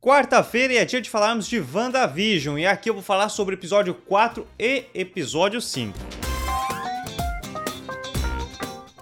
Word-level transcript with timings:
Quarta-feira 0.00 0.74
é 0.74 0.84
dia 0.84 1.00
de 1.00 1.10
falarmos 1.10 1.48
de 1.48 1.58
WandaVision, 1.58 2.56
e 2.56 2.64
aqui 2.64 2.88
eu 2.88 2.94
vou 2.94 3.02
falar 3.02 3.28
sobre 3.28 3.56
episódio 3.56 3.92
4 3.92 4.46
e 4.56 4.84
episódio 4.94 5.60
5. 5.60 5.92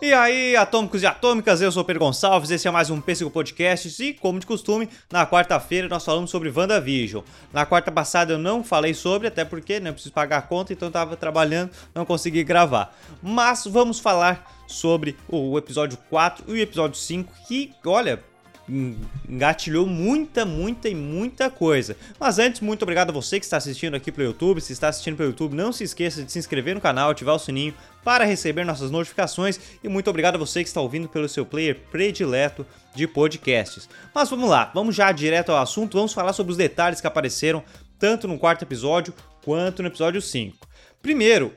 E 0.00 0.14
aí, 0.14 0.56
atômicos 0.56 1.02
e 1.02 1.06
atômicas, 1.06 1.60
eu 1.60 1.70
sou 1.70 1.84
Pedro 1.84 2.00
Gonçalves, 2.00 2.50
esse 2.50 2.66
é 2.66 2.70
mais 2.70 2.88
um 2.88 2.98
Pêssego 2.98 3.30
Podcast 3.30 4.02
e, 4.02 4.14
como 4.14 4.40
de 4.40 4.46
costume, 4.46 4.88
na 5.12 5.26
quarta-feira 5.26 5.86
nós 5.86 6.02
falamos 6.02 6.30
sobre 6.30 6.48
WandaVision. 6.48 7.22
Na 7.52 7.66
quarta 7.66 7.92
passada 7.92 8.32
eu 8.32 8.38
não 8.38 8.64
falei 8.64 8.94
sobre, 8.94 9.28
até 9.28 9.44
porque 9.44 9.78
não 9.78 9.84
né, 9.84 9.92
preciso 9.92 10.14
pagar 10.14 10.38
a 10.38 10.42
conta, 10.42 10.72
então 10.72 10.88
eu 10.88 10.92
tava 10.92 11.14
trabalhando, 11.14 11.72
não 11.94 12.06
consegui 12.06 12.42
gravar. 12.42 12.96
Mas 13.22 13.66
vamos 13.66 14.00
falar 14.00 14.50
sobre 14.66 15.14
o 15.28 15.58
episódio 15.58 15.98
4 16.08 16.44
e 16.48 16.52
o 16.52 16.58
episódio 16.58 16.98
5, 16.98 17.30
que, 17.46 17.74
olha, 17.84 18.24
engatilhou 18.68 19.86
muita, 19.86 20.44
muita 20.44 20.88
e 20.88 20.94
muita 20.94 21.48
coisa. 21.48 21.96
Mas 22.18 22.38
antes, 22.38 22.60
muito 22.60 22.82
obrigado 22.82 23.10
a 23.10 23.12
você 23.12 23.38
que 23.38 23.44
está 23.44 23.56
assistindo 23.56 23.94
aqui 23.94 24.10
pelo 24.10 24.28
YouTube. 24.28 24.60
Se 24.60 24.72
está 24.72 24.88
assistindo 24.88 25.16
pelo 25.16 25.30
YouTube, 25.30 25.54
não 25.54 25.72
se 25.72 25.84
esqueça 25.84 26.22
de 26.22 26.32
se 26.32 26.38
inscrever 26.38 26.74
no 26.74 26.80
canal, 26.80 27.10
ativar 27.10 27.34
o 27.34 27.38
sininho 27.38 27.74
para 28.02 28.24
receber 28.24 28.64
nossas 28.64 28.90
notificações. 28.90 29.60
E 29.82 29.88
muito 29.88 30.10
obrigado 30.10 30.34
a 30.34 30.38
você 30.38 30.62
que 30.62 30.68
está 30.68 30.80
ouvindo 30.80 31.08
pelo 31.08 31.28
seu 31.28 31.46
player 31.46 31.78
predileto 31.90 32.66
de 32.94 33.06
podcasts. 33.06 33.88
Mas 34.14 34.28
vamos 34.28 34.50
lá, 34.50 34.70
vamos 34.74 34.94
já 34.94 35.12
direto 35.12 35.52
ao 35.52 35.58
assunto. 35.58 35.96
Vamos 35.96 36.12
falar 36.12 36.32
sobre 36.32 36.50
os 36.50 36.58
detalhes 36.58 37.00
que 37.00 37.06
apareceram 37.06 37.62
tanto 37.98 38.26
no 38.26 38.38
quarto 38.38 38.62
episódio 38.62 39.14
quanto 39.44 39.80
no 39.80 39.88
episódio 39.88 40.20
5. 40.20 40.66
Primeiro, 41.00 41.54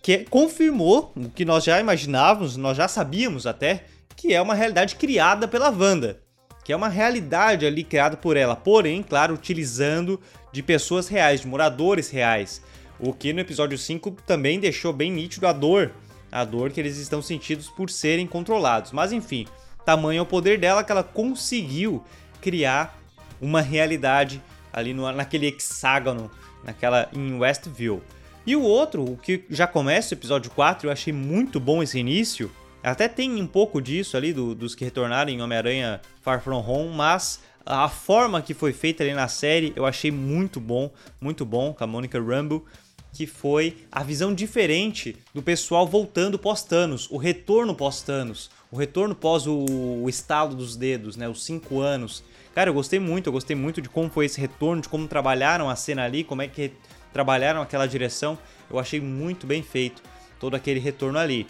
que 0.00 0.18
confirmou 0.30 1.12
o 1.16 1.28
que 1.28 1.44
nós 1.44 1.64
já 1.64 1.80
imaginávamos, 1.80 2.56
nós 2.56 2.76
já 2.76 2.86
sabíamos 2.86 3.44
até, 3.44 3.84
que 4.14 4.32
é 4.32 4.40
uma 4.40 4.54
realidade 4.54 4.94
criada 4.94 5.48
pela 5.48 5.68
Wanda 5.68 6.27
que 6.68 6.72
é 6.74 6.76
uma 6.76 6.90
realidade 6.90 7.64
ali 7.64 7.82
criada 7.82 8.14
por 8.14 8.36
ela, 8.36 8.54
porém, 8.54 9.02
claro, 9.02 9.32
utilizando 9.32 10.20
de 10.52 10.62
pessoas 10.62 11.08
reais, 11.08 11.40
de 11.40 11.48
moradores 11.48 12.10
reais. 12.10 12.60
O 13.00 13.10
que 13.10 13.32
no 13.32 13.40
episódio 13.40 13.78
5 13.78 14.10
também 14.26 14.60
deixou 14.60 14.92
bem 14.92 15.10
nítido 15.10 15.46
a 15.46 15.52
dor, 15.54 15.92
a 16.30 16.44
dor 16.44 16.70
que 16.70 16.78
eles 16.78 16.98
estão 16.98 17.22
sentindo 17.22 17.64
por 17.74 17.88
serem 17.88 18.26
controlados. 18.26 18.92
Mas 18.92 19.12
enfim, 19.12 19.46
tamanho 19.82 20.18
é 20.18 20.20
o 20.20 20.26
poder 20.26 20.58
dela 20.58 20.84
que 20.84 20.92
ela 20.92 21.02
conseguiu 21.02 22.04
criar 22.38 23.00
uma 23.40 23.62
realidade 23.62 24.42
ali 24.70 24.92
no, 24.92 25.10
naquele 25.10 25.46
hexágono, 25.46 26.30
naquela 26.62 27.08
em 27.14 27.38
Westview. 27.38 28.02
E 28.46 28.54
o 28.54 28.60
outro, 28.60 29.10
o 29.10 29.16
que 29.16 29.42
já 29.48 29.66
começa 29.66 30.14
o 30.14 30.18
episódio 30.18 30.50
4, 30.50 30.86
eu 30.86 30.92
achei 30.92 31.14
muito 31.14 31.58
bom 31.58 31.82
esse 31.82 31.98
início, 31.98 32.50
até 32.82 33.08
tem 33.08 33.40
um 33.40 33.46
pouco 33.46 33.80
disso 33.80 34.16
ali 34.16 34.32
do, 34.32 34.54
dos 34.54 34.74
que 34.74 34.84
retornaram 34.84 35.30
em 35.30 35.42
Homem-Aranha 35.42 36.00
Far 36.22 36.42
From 36.42 36.60
Home, 36.60 36.94
mas 36.94 37.40
a 37.66 37.88
forma 37.88 38.40
que 38.40 38.54
foi 38.54 38.72
feita 38.72 39.02
ali 39.02 39.12
na 39.12 39.28
série 39.28 39.72
eu 39.76 39.84
achei 39.84 40.10
muito 40.10 40.60
bom, 40.60 40.90
muito 41.20 41.44
bom, 41.44 41.74
com 41.74 41.84
a 41.84 41.86
Monica 41.86 42.20
Rambeau, 42.20 42.64
que 43.12 43.26
foi 43.26 43.76
a 43.90 44.02
visão 44.02 44.32
diferente 44.32 45.16
do 45.34 45.42
pessoal 45.42 45.86
voltando 45.86 46.38
pós-Thanos, 46.38 47.08
o 47.10 47.16
retorno 47.16 47.74
pós-Thanos, 47.74 48.50
o 48.70 48.76
retorno 48.76 49.14
pós 49.14 49.46
o, 49.46 49.64
o, 50.02 50.08
estalo 50.08 50.54
dos 50.54 50.76
dedos, 50.76 51.16
né, 51.16 51.28
os 51.28 51.44
cinco 51.44 51.80
anos. 51.80 52.22
Cara, 52.54 52.70
eu 52.70 52.74
gostei 52.74 52.98
muito, 52.98 53.28
eu 53.28 53.32
gostei 53.32 53.56
muito 53.56 53.80
de 53.80 53.88
como 53.88 54.10
foi 54.10 54.26
esse 54.26 54.40
retorno, 54.40 54.82
de 54.82 54.88
como 54.88 55.08
trabalharam 55.08 55.70
a 55.70 55.76
cena 55.76 56.04
ali, 56.04 56.22
como 56.22 56.42
é 56.42 56.48
que 56.48 56.72
trabalharam 57.12 57.62
aquela 57.62 57.86
direção. 57.86 58.38
Eu 58.70 58.78
achei 58.78 59.00
muito 59.00 59.46
bem 59.46 59.62
feito 59.62 60.02
todo 60.38 60.54
aquele 60.54 60.80
retorno 60.80 61.18
ali. 61.18 61.46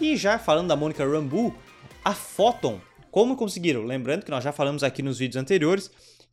E 0.00 0.16
já 0.16 0.38
falando 0.38 0.68
da 0.68 0.76
Mônica 0.76 1.04
Rambeau, 1.04 1.54
a 2.04 2.14
Photon, 2.14 2.80
como 3.10 3.36
conseguiram? 3.36 3.82
Lembrando 3.84 4.24
que 4.24 4.30
nós 4.30 4.44
já 4.44 4.52
falamos 4.52 4.82
aqui 4.82 5.02
nos 5.02 5.18
vídeos 5.18 5.40
anteriores 5.40 5.90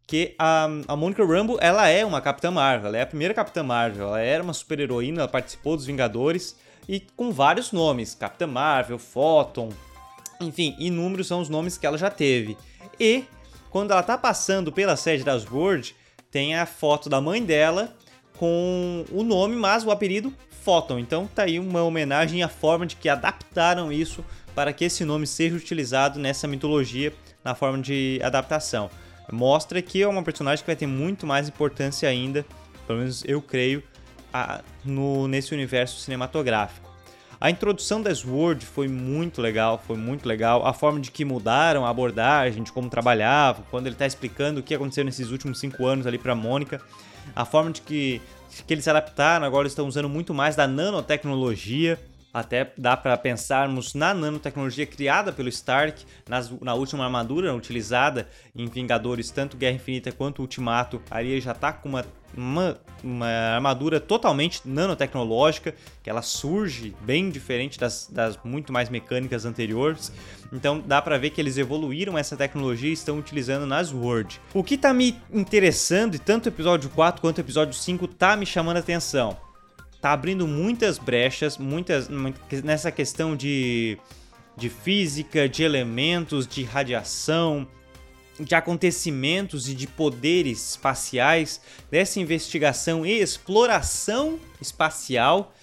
que 0.07 0.33
a, 0.39 0.69
a 0.87 0.95
Monica 0.95 1.25
Rambeau, 1.25 1.57
ela 1.61 1.89
é 1.89 2.05
uma 2.05 2.21
Capitã 2.21 2.49
Marvel, 2.49 2.87
ela 2.87 2.97
é 2.97 3.01
a 3.01 3.05
primeira 3.05 3.33
Capitã 3.33 3.61
Marvel, 3.61 4.07
ela 4.07 4.21
era 4.21 4.41
uma 4.41 4.53
super-heroína, 4.53 5.19
ela 5.19 5.27
participou 5.27 5.75
dos 5.75 5.85
Vingadores 5.85 6.55
e 6.87 7.01
com 7.01 7.31
vários 7.31 7.73
nomes, 7.73 8.15
Capitã 8.15 8.47
Marvel, 8.47 8.97
Photon, 8.97 9.69
enfim, 10.39 10.75
inúmeros 10.79 11.27
são 11.27 11.41
os 11.41 11.49
nomes 11.49 11.77
que 11.77 11.85
ela 11.85 11.97
já 11.97 12.09
teve. 12.09 12.57
E 12.97 13.25
quando 13.69 13.91
ela 13.91 14.01
tá 14.01 14.17
passando 14.17 14.71
pela 14.71 14.95
sede 14.95 15.25
das 15.25 15.45
World, 15.45 15.93
tem 16.31 16.55
a 16.55 16.65
foto 16.65 17.09
da 17.09 17.19
mãe 17.19 17.43
dela 17.43 17.93
com 18.37 19.03
o 19.11 19.23
nome, 19.23 19.55
mas 19.55 19.83
o 19.83 19.91
apelido 19.91 20.33
Photon. 20.67 20.99
Então 20.99 21.25
tá 21.33 21.43
aí 21.43 21.59
uma 21.59 21.81
homenagem 21.81 22.43
à 22.43 22.49
forma 22.49 22.85
de 22.85 22.97
que 22.97 23.07
adaptaram 23.07 23.89
isso 23.89 24.21
para 24.53 24.73
que 24.73 24.83
esse 24.83 25.05
nome 25.05 25.25
seja 25.25 25.55
utilizado 25.55 26.19
nessa 26.19 26.45
mitologia 26.45 27.13
na 27.41 27.55
forma 27.55 27.81
de 27.81 28.19
adaptação. 28.21 28.91
Mostra 29.31 29.81
que 29.81 30.01
é 30.01 30.07
uma 30.07 30.21
personagem 30.23 30.61
que 30.61 30.67
vai 30.67 30.75
ter 30.75 30.85
muito 30.85 31.25
mais 31.25 31.47
importância 31.47 32.09
ainda, 32.09 32.45
pelo 32.85 32.99
menos 32.99 33.23
eu 33.25 33.41
creio, 33.41 33.81
a, 34.33 34.61
no, 34.83 35.25
nesse 35.25 35.53
universo 35.53 36.01
cinematográfico. 36.01 36.86
A 37.39 37.51
introdução 37.51 38.01
da 38.01 38.13
Sword 38.13 38.65
foi 38.65 38.87
muito 38.87 39.41
legal, 39.41 39.81
foi 39.85 39.95
muito 39.95 40.27
legal. 40.27 40.65
A 40.65 40.73
forma 40.73 40.99
de 40.99 41.11
que 41.11 41.23
mudaram 41.23 41.85
a 41.85 41.89
abordagem, 41.89 42.63
de 42.63 42.71
como 42.71 42.89
trabalhava, 42.89 43.63
quando 43.69 43.85
ele 43.85 43.95
está 43.95 44.07
explicando 44.07 44.59
o 44.59 44.63
que 44.63 44.73
aconteceu 44.73 45.05
nesses 45.05 45.29
últimos 45.29 45.59
cinco 45.59 45.85
anos 45.85 46.07
ali 46.07 46.17
para 46.17 46.33
Mônica. 46.33 46.81
A 47.35 47.45
forma 47.45 47.71
de 47.71 47.81
que 47.81 48.21
que 48.65 48.73
eles 48.73 48.83
se 48.83 48.89
adaptaram, 48.89 49.45
agora 49.45 49.67
estão 49.67 49.87
usando 49.87 50.09
muito 50.09 50.33
mais 50.33 50.55
da 50.55 50.67
nanotecnologia. 50.67 51.99
Até 52.37 52.71
dá 52.77 52.95
para 52.95 53.17
pensarmos 53.17 53.95
na 53.95 54.13
nanotecnologia 54.13 54.85
criada 54.85 55.33
pelo 55.33 55.49
Stark, 55.49 56.05
nas, 56.29 56.51
na 56.61 56.75
última 56.75 57.03
armadura 57.03 57.55
utilizada 57.55 58.29
em 58.55 58.67
Vingadores, 58.67 59.31
tanto 59.31 59.57
Guerra 59.57 59.77
Infinita 59.77 60.11
quanto 60.11 60.43
Ultimato. 60.43 61.01
Ali 61.09 61.41
já 61.41 61.53
está 61.53 61.73
com 61.73 61.89
uma, 61.89 62.05
uma, 62.37 62.77
uma, 63.03 63.25
armadura 63.25 63.99
totalmente 63.99 64.61
nanotecnológica, 64.65 65.73
que 66.03 66.11
ela 66.11 66.21
surge 66.21 66.93
bem 67.01 67.31
diferente 67.31 67.79
das, 67.79 68.07
das 68.07 68.37
muito 68.43 68.71
mais 68.71 68.87
mecânicas 68.87 69.43
anteriores. 69.43 70.11
Então 70.53 70.79
dá 70.79 71.01
para 71.01 71.17
ver 71.17 71.31
que 71.31 71.41
eles 71.41 71.57
evoluíram 71.57 72.15
essa 72.15 72.37
tecnologia 72.37 72.91
e 72.91 72.93
estão 72.93 73.17
utilizando 73.17 73.65
nas 73.65 73.91
Word. 73.91 74.39
O 74.53 74.63
que 74.63 74.75
está 74.75 74.93
me 74.93 75.19
interessando, 75.33 76.13
e 76.13 76.19
tanto 76.19 76.45
o 76.45 76.49
episódio 76.49 76.87
4 76.91 77.19
quanto 77.19 77.39
o 77.39 77.41
episódio 77.41 77.73
5 77.73 78.07
tá 78.09 78.37
me 78.37 78.45
chamando 78.45 78.77
a 78.77 78.81
atenção 78.81 79.46
tá 80.07 80.13
abrindo 80.13 80.47
muitas 80.47 80.97
brechas, 80.97 81.57
muitas 81.57 82.07
nessa 82.63 82.89
questão 82.89 83.35
de, 83.35 83.97
de 84.55 84.69
física, 84.69 85.49
de 85.49 85.63
elementos, 85.63 86.47
de 86.47 86.63
radiação, 86.63 87.67
de 88.39 88.55
acontecimentos 88.55 89.67
e 89.67 89.75
de 89.75 89.85
poderes 89.85 90.71
espaciais, 90.71 91.59
dessa 91.91 92.21
investigação 92.21 93.05
e 93.05 93.19
exploração 93.19 94.39
espacial 94.61 95.53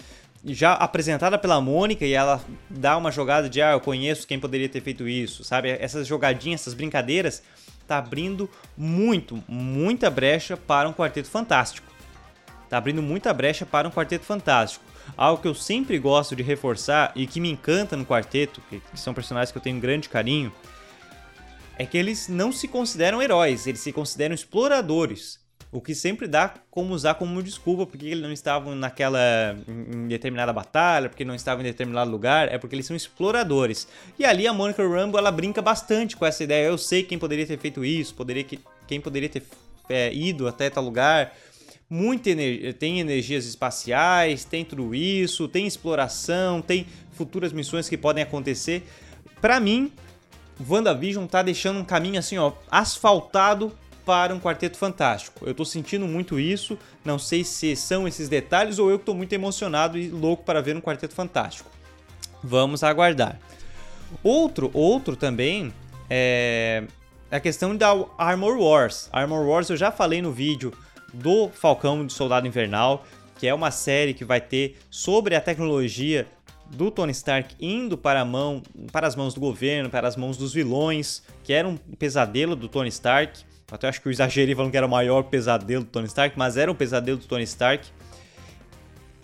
já 0.45 0.75
apresentada 0.75 1.39
pela 1.39 1.59
Mônica 1.59 2.05
e 2.05 2.13
ela 2.13 2.45
dá 2.69 2.99
uma 2.99 3.11
jogada 3.11 3.49
de 3.49 3.63
ah, 3.63 3.73
eu 3.73 3.81
conheço 3.81 4.27
quem 4.27 4.39
poderia 4.39 4.69
ter 4.69 4.83
feito 4.83 5.09
isso, 5.09 5.43
sabe? 5.43 5.71
Essas 5.71 6.07
jogadinhas, 6.07 6.61
essas 6.61 6.75
brincadeiras 6.75 7.43
tá 7.87 7.97
abrindo 7.97 8.51
muito, 8.77 9.43
muita 9.49 10.11
brecha 10.11 10.55
para 10.55 10.87
um 10.87 10.93
quarteto 10.93 11.31
fantástico 11.31 11.94
tá 12.75 12.79
abrindo 12.79 13.01
muita 13.01 13.33
brecha 13.33 13.65
para 13.65 13.87
um 13.87 13.91
quarteto 13.91 14.25
fantástico. 14.25 14.85
Algo 15.17 15.41
que 15.41 15.47
eu 15.47 15.55
sempre 15.55 15.99
gosto 15.99 16.35
de 16.35 16.43
reforçar 16.43 17.13
e 17.15 17.27
que 17.27 17.39
me 17.41 17.51
encanta 17.51 17.97
no 17.97 18.05
quarteto, 18.05 18.61
que 18.69 18.83
são 18.95 19.15
personagens 19.15 19.53
que 19.53 19.59
eu 19.59 19.63
tenho 19.63 19.77
um 19.77 19.81
grande 19.81 20.09
carinho, 20.09 20.53
é 21.79 21.87
que 21.87 21.97
eles 21.97 22.29
não 22.29 22.51
se 22.51 22.67
consideram 22.67 23.23
heróis, 23.23 23.67
eles 23.67 23.81
se 23.81 23.93
consideram 23.93 24.35
exploradores. 24.35 25.39
O 25.71 25.81
que 25.81 25.95
sempre 25.95 26.29
dá 26.29 26.55
como 26.71 26.95
usar 26.95 27.15
como 27.15 27.43
desculpa 27.43 27.85
porque 27.85 28.07
eles 28.07 28.23
não 28.23 28.33
estavam 28.33 28.75
naquela 28.77 29.57
em 29.69 30.07
determinada 30.07 30.53
batalha, 30.53 31.09
porque 31.09 31.25
não 31.25 31.35
estavam 31.35 31.63
em 31.63 31.67
determinado 31.67 32.11
lugar, 32.11 32.53
é 32.53 32.59
porque 32.59 32.77
eles 32.77 32.87
são 32.87 32.97
exploradores. 32.97 33.87
E 34.19 34.25
ali 34.25 34.47
a 34.47 34.53
Monica 34.53 34.87
Rambo 34.87 35.19
ela 35.19 35.33
brinca 35.33 35.61
bastante 35.61 36.17
com 36.17 36.25
essa 36.25 36.45
ideia. 36.45 36.67
Eu 36.67 36.79
sei 36.79 37.03
quem 37.03 37.19
poderia 37.19 37.47
ter 37.47 37.59
feito 37.59 37.85
isso, 37.85 38.15
poderia 38.15 38.45
quem 38.87 39.01
poderia 39.01 39.29
ter 39.29 39.43
é, 39.89 40.15
ido 40.15 40.47
até 40.47 40.71
tal 40.71 40.85
lugar, 40.85 41.35
muita 41.95 42.31
energia, 42.31 42.75
tem 42.75 42.99
energias 42.99 43.47
espaciais, 43.47 44.45
tem 44.45 44.65
tudo 44.65 44.93
isso, 44.93 45.47
tem 45.47 45.65
exploração, 45.65 46.61
tem 46.61 46.89
futuras 47.13 47.53
missões 47.53 47.89
que 47.89 47.97
podem 47.97 48.25
acontecer. 48.25 48.83
Para 49.41 49.61
mim, 49.61 49.93
WandaVision 50.69 51.25
tá 51.27 51.41
deixando 51.41 51.79
um 51.79 51.85
caminho 51.85 52.19
assim, 52.19 52.37
ó, 52.37 52.51
asfaltado 52.69 53.73
para 54.05 54.35
um 54.35 54.41
quarteto 54.41 54.77
fantástico. 54.77 55.47
Eu 55.47 55.55
tô 55.55 55.65
sentindo 55.65 56.05
muito 56.05 56.39
isso, 56.41 56.77
não 57.05 57.17
sei 57.17 57.45
se 57.45 57.77
são 57.77 58.09
esses 58.09 58.29
detalhes 58.29 58.81
ou 58.81 58.91
eu 58.91 58.99
que 58.99 59.05
tô 59.05 59.15
muito 59.15 59.33
emocionado 59.33 59.97
e 59.97 60.09
louco 60.09 60.43
para 60.43 60.61
ver 60.61 60.77
um 60.77 60.81
quarteto 60.81 61.15
fantástico. 61.15 61.71
Vamos 62.43 62.83
aguardar. 62.83 63.39
Outro, 64.21 64.69
outro 64.75 65.15
também 65.15 65.73
é 66.11 66.83
a 67.31 67.39
questão 67.39 67.77
da 67.77 67.95
Armor 68.19 68.59
Wars. 68.59 69.09
Armor 69.13 69.47
Wars 69.47 69.71
eu 69.71 69.77
já 69.77 69.93
falei 69.93 70.21
no 70.21 70.33
vídeo 70.33 70.73
do 71.15 71.49
Falcão 71.49 72.07
de 72.07 72.13
Soldado 72.13 72.47
Invernal, 72.47 73.05
que 73.39 73.47
é 73.47 73.55
uma 73.55 73.71
série 73.71 74.15
que 74.15 74.25
vai 74.25 74.41
ter 74.41 74.77
sobre 74.91 75.35
a 75.35 75.41
tecnologia 75.41 76.27
do 76.71 76.91
Tony 76.91 77.13
Stark 77.13 77.55
indo 77.61 77.97
para, 77.97 78.21
a 78.21 78.25
mão, 78.25 78.63
para 78.91 79.07
as 79.07 79.15
mãos 79.15 79.35
do 79.35 79.41
governo, 79.41 79.91
para 79.91 80.09
as 80.09 80.17
mãos 80.17 80.37
dos 80.37 80.53
vilões, 80.53 81.23
que 81.43 81.53
era 81.53 81.69
um 81.69 81.77
pesadelo 81.77 82.57
do 82.57 82.69
Tony 82.69 82.89
Stark. 82.89 83.45
Até 83.71 83.89
acho 83.89 84.01
que 84.01 84.09
eu 84.09 84.13
exagerei 84.13 84.55
falando 84.55 84.71
que 84.71 84.77
era 84.77 84.87
o 84.87 84.91
maior 84.91 85.25
pesadelo 85.25 85.85
do 85.85 85.91
Tony 85.91 86.07
Stark, 86.07 86.39
mas 86.39 86.57
era 86.57 86.71
um 86.71 86.75
pesadelo 86.75 87.19
do 87.19 87.27
Tony 87.27 87.45
Stark. 87.45 87.89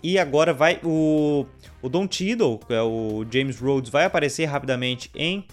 E 0.03 0.17
agora 0.17 0.53
vai 0.53 0.79
o, 0.83 1.45
o 1.81 1.89
Don 1.89 2.07
Cheadle, 2.09 2.57
que 2.59 2.73
é 2.73 2.81
o 2.81 3.25
James 3.29 3.59
Rhodes, 3.59 3.91
vai 3.91 4.05
aparecer 4.05 4.45
rapidamente 4.45 5.11
em 5.15 5.45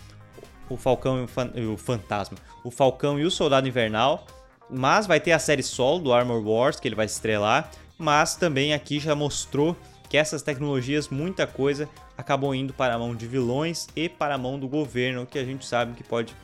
O 0.71 0.77
Falcão 0.77 1.21
e 1.21 1.25
o, 1.25 1.29
Fan, 1.29 1.51
o 1.73 1.77
Fantasma. 1.77 2.39
O 2.65 2.71
Falcão 2.71 3.19
e 3.19 3.25
o 3.25 3.31
Soldado 3.31 3.69
Invernal. 3.69 4.27
Mas 4.71 5.07
vai 5.07 5.21
ter 5.21 5.33
a 5.33 5.39
série 5.39 5.63
solo 5.63 5.99
do 5.99 6.13
Armor 6.13 6.47
Wars, 6.47 6.79
que 6.79 6.87
ele 6.87 6.95
vai 6.95 7.07
estrelar. 7.07 7.71
Mas 7.97 8.37
também 8.37 8.73
aqui 8.73 9.01
já 9.01 9.15
mostrou 9.15 9.77
que 10.09 10.17
essas 10.17 10.43
tecnologias, 10.43 11.09
muita 11.09 11.47
coisa, 11.47 11.89
acabam 12.17 12.55
indo 12.55 12.73
para 12.73 12.95
a 12.95 12.99
mão 12.99 13.15
de 13.15 13.27
vilões 13.27 13.87
e 13.95 14.09
para 14.09 14.35
a 14.35 14.39
mão 14.39 14.59
do 14.59 14.69
governo, 14.69 15.27
que 15.27 15.39
a 15.39 15.45
gente 15.45 15.67
sabe 15.67 15.95
que 15.95 16.03
pode 16.03 16.35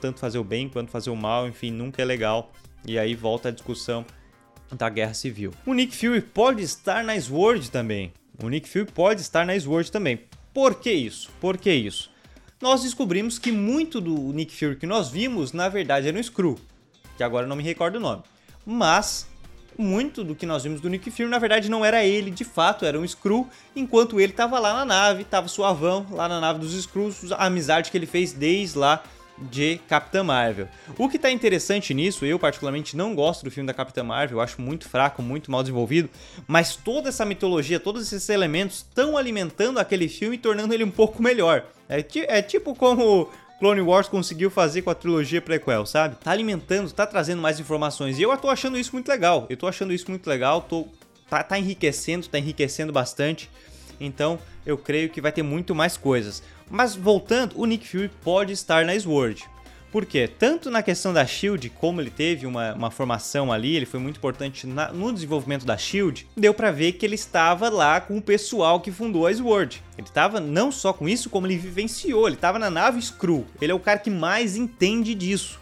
tanto 0.00 0.18
fazer 0.18 0.38
o 0.38 0.44
bem 0.44 0.68
quanto 0.68 0.90
fazer 0.90 1.10
o 1.10 1.16
mal, 1.16 1.46
enfim, 1.46 1.70
nunca 1.70 2.02
é 2.02 2.04
legal. 2.04 2.52
E 2.86 2.98
aí 2.98 3.14
volta 3.14 3.48
a 3.48 3.52
discussão 3.52 4.04
da 4.72 4.88
Guerra 4.88 5.14
Civil. 5.14 5.52
O 5.66 5.74
Nick 5.74 5.96
Fury 5.96 6.20
pode 6.20 6.62
estar 6.62 7.04
na 7.04 7.18
Sword 7.20 7.70
também. 7.70 8.12
O 8.42 8.48
Nick 8.48 8.68
Fury 8.68 8.86
pode 8.86 9.20
estar 9.20 9.44
na 9.44 9.58
Sword 9.58 9.90
também. 9.92 10.20
Por 10.54 10.76
que 10.76 10.90
isso? 10.90 11.30
Por 11.40 11.58
que 11.58 11.72
isso? 11.72 12.10
Nós 12.60 12.82
descobrimos 12.82 13.38
que 13.38 13.52
muito 13.52 14.00
do 14.00 14.14
Nick 14.32 14.54
Fury 14.54 14.76
que 14.76 14.86
nós 14.86 15.08
vimos, 15.10 15.52
na 15.52 15.68
verdade, 15.68 16.08
era 16.08 16.18
um 16.18 16.22
Screw, 16.22 16.58
que 17.20 17.24
agora 17.24 17.46
não 17.46 17.54
me 17.54 17.62
recordo 17.62 17.96
o 17.96 18.00
nome. 18.00 18.22
Mas 18.64 19.28
muito 19.76 20.24
do 20.24 20.34
que 20.34 20.46
nós 20.46 20.64
vimos 20.64 20.80
do 20.80 20.88
Nick 20.88 21.10
Fury, 21.10 21.28
na 21.28 21.38
verdade, 21.38 21.70
não 21.70 21.84
era 21.84 22.02
ele 22.02 22.30
de 22.30 22.44
fato, 22.44 22.86
era 22.86 22.98
um 22.98 23.06
Screw, 23.06 23.46
enquanto 23.76 24.18
ele 24.18 24.32
estava 24.32 24.58
lá 24.58 24.72
na 24.72 24.86
nave, 24.86 25.22
estava 25.22 25.46
suavão 25.46 26.06
lá 26.10 26.26
na 26.26 26.40
nave 26.40 26.60
dos 26.60 26.72
Screws, 26.82 27.30
a 27.32 27.44
amizade 27.44 27.90
que 27.90 27.98
ele 27.98 28.06
fez 28.06 28.32
desde 28.32 28.78
lá 28.78 29.02
de 29.36 29.78
Capitã 29.86 30.22
Marvel. 30.22 30.66
O 30.96 31.10
que 31.10 31.16
está 31.16 31.30
interessante 31.30 31.92
nisso, 31.92 32.24
eu 32.24 32.38
particularmente 32.38 32.96
não 32.96 33.14
gosto 33.14 33.44
do 33.44 33.50
filme 33.50 33.66
da 33.66 33.74
Capitã 33.74 34.02
Marvel, 34.02 34.38
eu 34.38 34.42
acho 34.42 34.60
muito 34.62 34.88
fraco, 34.88 35.22
muito 35.22 35.50
mal 35.50 35.62
desenvolvido, 35.62 36.08
mas 36.46 36.74
toda 36.74 37.10
essa 37.10 37.26
mitologia, 37.26 37.78
todos 37.78 38.06
esses 38.06 38.30
elementos 38.30 38.78
estão 38.78 39.16
alimentando 39.16 39.78
aquele 39.78 40.08
filme 40.08 40.36
e 40.36 40.38
tornando 40.38 40.72
ele 40.72 40.84
um 40.84 40.90
pouco 40.90 41.22
melhor. 41.22 41.66
É, 41.86 42.02
é 42.28 42.40
tipo 42.40 42.74
como 42.74 43.28
Clone 43.60 43.82
Wars 43.82 44.08
conseguiu 44.08 44.50
fazer 44.50 44.80
com 44.80 44.88
a 44.88 44.94
trilogia 44.94 45.42
prequel, 45.42 45.84
sabe? 45.84 46.16
Tá 46.16 46.30
alimentando, 46.30 46.90
tá 46.90 47.06
trazendo 47.06 47.42
mais 47.42 47.60
informações. 47.60 48.18
E 48.18 48.22
eu 48.22 48.34
tô 48.38 48.48
achando 48.48 48.78
isso 48.78 48.92
muito 48.94 49.06
legal. 49.06 49.46
Eu 49.50 49.56
tô 49.56 49.66
achando 49.66 49.92
isso 49.92 50.10
muito 50.10 50.26
legal, 50.26 50.62
tô 50.62 50.88
tá, 51.28 51.42
tá 51.42 51.58
enriquecendo, 51.58 52.26
tá 52.26 52.38
enriquecendo 52.38 52.90
bastante. 52.90 53.50
Então, 54.00 54.38
eu 54.64 54.78
creio 54.78 55.10
que 55.10 55.20
vai 55.20 55.30
ter 55.30 55.42
muito 55.42 55.74
mais 55.74 55.98
coisas. 55.98 56.42
Mas 56.70 56.96
voltando, 56.96 57.52
o 57.54 57.66
Nick 57.66 57.86
Fury 57.86 58.10
pode 58.24 58.54
estar 58.54 58.86
na 58.86 58.98
Sword. 58.98 59.46
Por 59.90 60.06
quê? 60.06 60.28
Tanto 60.28 60.70
na 60.70 60.82
questão 60.82 61.12
da 61.12 61.26
Shield, 61.26 61.68
como 61.70 62.00
ele 62.00 62.10
teve 62.10 62.46
uma, 62.46 62.74
uma 62.74 62.90
formação 62.92 63.52
ali, 63.52 63.74
ele 63.74 63.86
foi 63.86 63.98
muito 63.98 64.18
importante 64.18 64.64
na, 64.64 64.92
no 64.92 65.12
desenvolvimento 65.12 65.66
da 65.66 65.76
Shield, 65.76 66.28
deu 66.36 66.54
para 66.54 66.70
ver 66.70 66.92
que 66.92 67.04
ele 67.04 67.16
estava 67.16 67.68
lá 67.68 68.00
com 68.00 68.16
o 68.16 68.22
pessoal 68.22 68.80
que 68.80 68.92
fundou 68.92 69.26
a 69.26 69.34
Sword. 69.34 69.82
Ele 69.98 70.06
estava 70.06 70.38
não 70.38 70.70
só 70.70 70.92
com 70.92 71.08
isso, 71.08 71.28
como 71.28 71.46
ele 71.46 71.56
vivenciou, 71.56 72.28
ele 72.28 72.36
estava 72.36 72.58
na 72.58 72.70
nave 72.70 73.02
Screw. 73.02 73.44
Ele 73.60 73.72
é 73.72 73.74
o 73.74 73.80
cara 73.80 73.98
que 73.98 74.10
mais 74.10 74.56
entende 74.56 75.12
disso. 75.12 75.58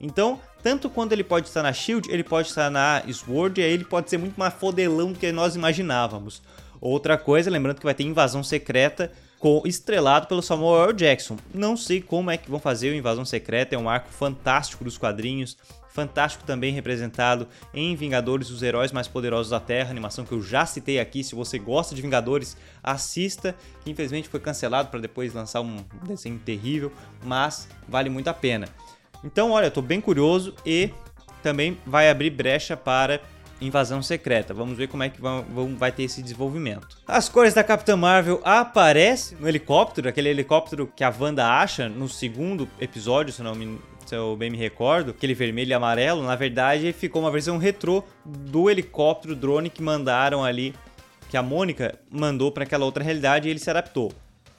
Então, 0.00 0.40
tanto 0.60 0.90
quando 0.90 1.12
ele 1.12 1.22
pode 1.22 1.46
estar 1.46 1.62
na 1.62 1.72
Shield, 1.72 2.10
ele 2.10 2.24
pode 2.24 2.48
estar 2.48 2.70
na 2.70 3.02
Sword, 3.12 3.60
e 3.60 3.64
aí 3.64 3.70
ele 3.70 3.84
pode 3.84 4.10
ser 4.10 4.18
muito 4.18 4.36
mais 4.36 4.54
fodelão 4.54 5.12
do 5.12 5.18
que 5.18 5.30
nós 5.30 5.54
imaginávamos. 5.54 6.42
Outra 6.80 7.16
coisa, 7.16 7.48
lembrando 7.48 7.78
que 7.78 7.84
vai 7.84 7.94
ter 7.94 8.04
invasão 8.04 8.42
secreta 8.42 9.12
estrelado 9.64 10.26
pelo 10.26 10.42
Samuel 10.42 10.90
L. 10.90 10.92
Jackson. 10.92 11.36
Não 11.54 11.76
sei 11.76 12.00
como 12.00 12.30
é 12.30 12.36
que 12.36 12.50
vão 12.50 12.58
fazer 12.58 12.90
o 12.90 12.94
Invasão 12.94 13.24
Secreta, 13.24 13.74
é 13.74 13.78
um 13.78 13.88
arco 13.88 14.10
fantástico 14.10 14.82
dos 14.84 14.98
quadrinhos, 14.98 15.56
fantástico 15.88 16.44
também 16.44 16.72
representado 16.72 17.48
em 17.74 17.94
Vingadores, 17.96 18.50
os 18.50 18.62
heróis 18.62 18.92
mais 18.92 19.08
poderosos 19.08 19.50
da 19.50 19.58
Terra, 19.58 19.90
animação 19.90 20.24
que 20.24 20.32
eu 20.32 20.40
já 20.40 20.64
citei 20.64 21.00
aqui. 21.00 21.24
Se 21.24 21.34
você 21.34 21.58
gosta 21.58 21.94
de 21.94 22.02
Vingadores, 22.02 22.56
assista, 22.82 23.54
que 23.84 23.90
infelizmente 23.90 24.28
foi 24.28 24.40
cancelado 24.40 24.90
para 24.90 25.00
depois 25.00 25.34
lançar 25.34 25.60
um 25.60 25.84
desenho 26.04 26.38
terrível, 26.38 26.92
mas 27.24 27.68
vale 27.88 28.08
muito 28.08 28.28
a 28.28 28.34
pena. 28.34 28.68
Então, 29.24 29.50
olha, 29.50 29.66
eu 29.66 29.70
tô 29.70 29.82
bem 29.82 30.00
curioso 30.00 30.54
e 30.64 30.90
também 31.42 31.78
vai 31.86 32.10
abrir 32.10 32.30
brecha 32.30 32.76
para 32.76 33.20
invasão 33.60 34.02
secreta. 34.02 34.54
Vamos 34.54 34.76
ver 34.76 34.88
como 34.88 35.02
é 35.02 35.08
que 35.08 35.20
vão, 35.20 35.44
vão, 35.52 35.76
vai 35.76 35.92
ter 35.92 36.04
esse 36.04 36.22
desenvolvimento. 36.22 36.86
As 37.06 37.28
cores 37.28 37.54
da 37.54 37.64
Capitã 37.64 37.96
Marvel 37.96 38.40
aparecem 38.44 39.36
no 39.38 39.48
helicóptero, 39.48 40.08
aquele 40.08 40.28
helicóptero 40.28 40.90
que 40.94 41.04
a 41.04 41.12
Wanda 41.18 41.46
acha 41.46 41.88
no 41.88 42.08
segundo 42.08 42.68
episódio, 42.80 43.32
se 43.32 43.42
não 43.42 43.54
me, 43.54 43.78
se 44.06 44.14
eu 44.14 44.36
bem 44.36 44.50
me 44.50 44.56
recordo, 44.56 45.10
aquele 45.10 45.34
vermelho 45.34 45.70
e 45.70 45.74
amarelo, 45.74 46.22
na 46.22 46.36
verdade 46.36 46.92
ficou 46.92 47.22
uma 47.22 47.30
versão 47.30 47.58
retrô 47.58 48.02
do 48.24 48.70
helicóptero 48.70 49.34
drone 49.34 49.70
que 49.70 49.82
mandaram 49.82 50.44
ali, 50.44 50.74
que 51.28 51.36
a 51.36 51.42
Mônica 51.42 51.98
mandou 52.10 52.50
para 52.50 52.64
aquela 52.64 52.84
outra 52.84 53.04
realidade 53.04 53.48
e 53.48 53.50
ele 53.50 53.58
se 53.58 53.68
adaptou. 53.68 54.12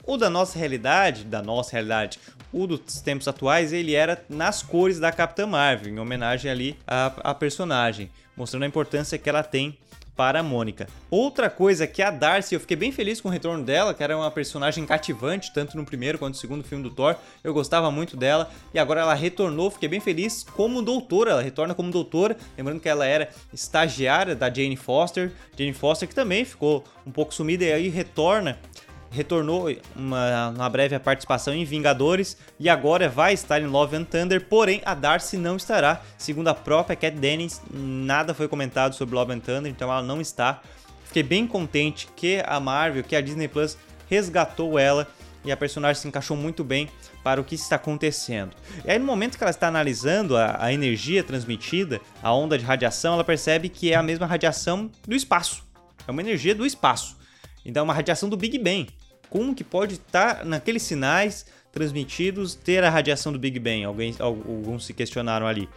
O 0.04 0.16
da 0.16 0.30
nossa 0.30 0.58
realidade, 0.58 1.24
da 1.24 1.42
nossa 1.42 1.72
realidade, 1.72 2.18
o 2.52 2.66
dos 2.66 3.00
tempos 3.00 3.28
atuais, 3.28 3.72
ele 3.72 3.94
era 3.94 4.24
nas 4.28 4.62
cores 4.62 4.98
da 4.98 5.12
Capitã 5.12 5.46
Marvel, 5.46 5.92
em 5.92 5.98
homenagem 5.98 6.50
ali 6.50 6.76
à, 6.86 7.12
à 7.22 7.34
personagem, 7.34 8.10
mostrando 8.40 8.62
a 8.62 8.66
importância 8.66 9.18
que 9.18 9.28
ela 9.28 9.42
tem 9.42 9.78
para 10.16 10.40
a 10.40 10.42
Mônica. 10.42 10.86
Outra 11.10 11.48
coisa 11.48 11.86
que 11.86 12.02
a 12.02 12.10
Darcy, 12.10 12.54
eu 12.54 12.60
fiquei 12.60 12.76
bem 12.76 12.90
feliz 12.90 13.20
com 13.20 13.28
o 13.28 13.30
retorno 13.30 13.64
dela, 13.64 13.94
que 13.94 14.02
era 14.02 14.16
uma 14.16 14.30
personagem 14.30 14.84
cativante, 14.84 15.52
tanto 15.52 15.76
no 15.76 15.84
primeiro 15.84 16.18
quanto 16.18 16.34
no 16.34 16.40
segundo 16.40 16.64
filme 16.64 16.82
do 16.82 16.90
Thor. 16.90 17.16
Eu 17.44 17.54
gostava 17.54 17.90
muito 17.90 18.16
dela 18.16 18.50
e 18.74 18.78
agora 18.78 19.00
ela 19.00 19.14
retornou, 19.14 19.70
fiquei 19.70 19.88
bem 19.88 20.00
feliz 20.00 20.44
como 20.54 20.82
doutora. 20.82 21.32
Ela 21.32 21.42
retorna 21.42 21.74
como 21.74 21.90
doutora, 21.90 22.36
lembrando 22.56 22.80
que 22.80 22.88
ela 22.88 23.06
era 23.06 23.30
estagiária 23.52 24.34
da 24.34 24.52
Jane 24.52 24.76
Foster. 24.76 25.32
Jane 25.56 25.72
Foster 25.72 26.08
que 26.08 26.14
também 26.14 26.44
ficou 26.44 26.84
um 27.06 27.10
pouco 27.10 27.32
sumida 27.32 27.64
e 27.64 27.72
aí 27.72 27.88
retorna 27.88 28.58
retornou 29.10 29.74
uma, 29.94 30.48
uma 30.50 30.68
breve 30.68 30.98
participação 30.98 31.52
em 31.52 31.64
Vingadores 31.64 32.36
e 32.58 32.68
agora 32.68 33.08
vai 33.08 33.34
estar 33.34 33.60
em 33.60 33.66
Love 33.66 33.96
and 33.96 34.04
Thunder, 34.04 34.46
porém 34.46 34.80
a 34.84 34.94
Darcy 34.94 35.36
não 35.36 35.56
estará. 35.56 36.00
Segundo 36.16 36.48
a 36.48 36.54
própria 36.54 36.96
Cat 36.96 37.16
Dennings, 37.16 37.60
nada 37.70 38.32
foi 38.32 38.46
comentado 38.48 38.94
sobre 38.94 39.14
Love 39.14 39.32
and 39.32 39.40
Thunder, 39.40 39.70
então 39.70 39.90
ela 39.90 40.02
não 40.02 40.20
está. 40.20 40.62
Fiquei 41.04 41.24
bem 41.24 41.46
contente 41.46 42.08
que 42.14 42.42
a 42.46 42.60
Marvel, 42.60 43.02
que 43.02 43.16
a 43.16 43.20
Disney 43.20 43.48
Plus 43.48 43.76
resgatou 44.08 44.78
ela 44.78 45.08
e 45.44 45.50
a 45.50 45.56
personagem 45.56 46.00
se 46.00 46.06
encaixou 46.06 46.36
muito 46.36 46.62
bem 46.62 46.88
para 47.24 47.40
o 47.40 47.44
que 47.44 47.54
está 47.54 47.76
acontecendo. 47.76 48.54
E 48.84 48.90
aí, 48.90 48.98
no 48.98 49.06
momento 49.06 49.36
que 49.36 49.42
ela 49.42 49.50
está 49.50 49.68
analisando 49.68 50.36
a, 50.36 50.56
a 50.62 50.72
energia 50.72 51.24
transmitida, 51.24 52.00
a 52.22 52.32
onda 52.32 52.58
de 52.58 52.64
radiação, 52.64 53.14
ela 53.14 53.24
percebe 53.24 53.68
que 53.68 53.92
é 53.92 53.96
a 53.96 54.02
mesma 54.02 54.26
radiação 54.26 54.90
do 55.06 55.14
espaço. 55.14 55.64
É 56.06 56.10
uma 56.10 56.20
energia 56.20 56.54
do 56.54 56.66
espaço. 56.66 57.16
Então, 57.64 57.80
é 57.80 57.84
uma 57.84 57.94
radiação 57.94 58.28
do 58.28 58.36
Big 58.36 58.58
Bang 58.58 58.88
como 59.30 59.54
que 59.54 59.64
pode 59.64 59.94
estar 59.94 60.38
tá 60.38 60.44
naqueles 60.44 60.82
sinais 60.82 61.46
transmitidos 61.72 62.54
ter 62.54 62.82
a 62.84 62.90
radiação 62.90 63.32
do 63.32 63.38
Big 63.38 63.58
Bang? 63.58 63.84
Alguém, 63.84 64.14
alguns 64.18 64.84
se 64.84 64.92
questionaram 64.92 65.46
ali. 65.46 65.68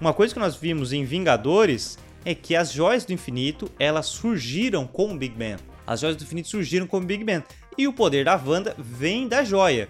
Uma 0.00 0.14
coisa 0.14 0.32
que 0.32 0.40
nós 0.40 0.56
vimos 0.56 0.92
em 0.92 1.04
Vingadores 1.04 1.98
é 2.24 2.34
que 2.34 2.56
as 2.56 2.72
joias 2.72 3.04
do 3.04 3.12
infinito 3.12 3.70
elas 3.78 4.06
surgiram 4.06 4.86
com 4.86 5.12
o 5.12 5.16
Big 5.16 5.36
Bang. 5.36 5.62
As 5.86 6.00
joias 6.00 6.16
do 6.16 6.24
infinito 6.24 6.48
surgiram 6.48 6.86
com 6.86 6.96
o 6.96 7.04
Big 7.04 7.22
Bang. 7.22 7.44
E 7.76 7.86
o 7.86 7.92
poder 7.92 8.24
da 8.24 8.40
Wanda 8.42 8.74
vem 8.78 9.28
da 9.28 9.44
joia. 9.44 9.88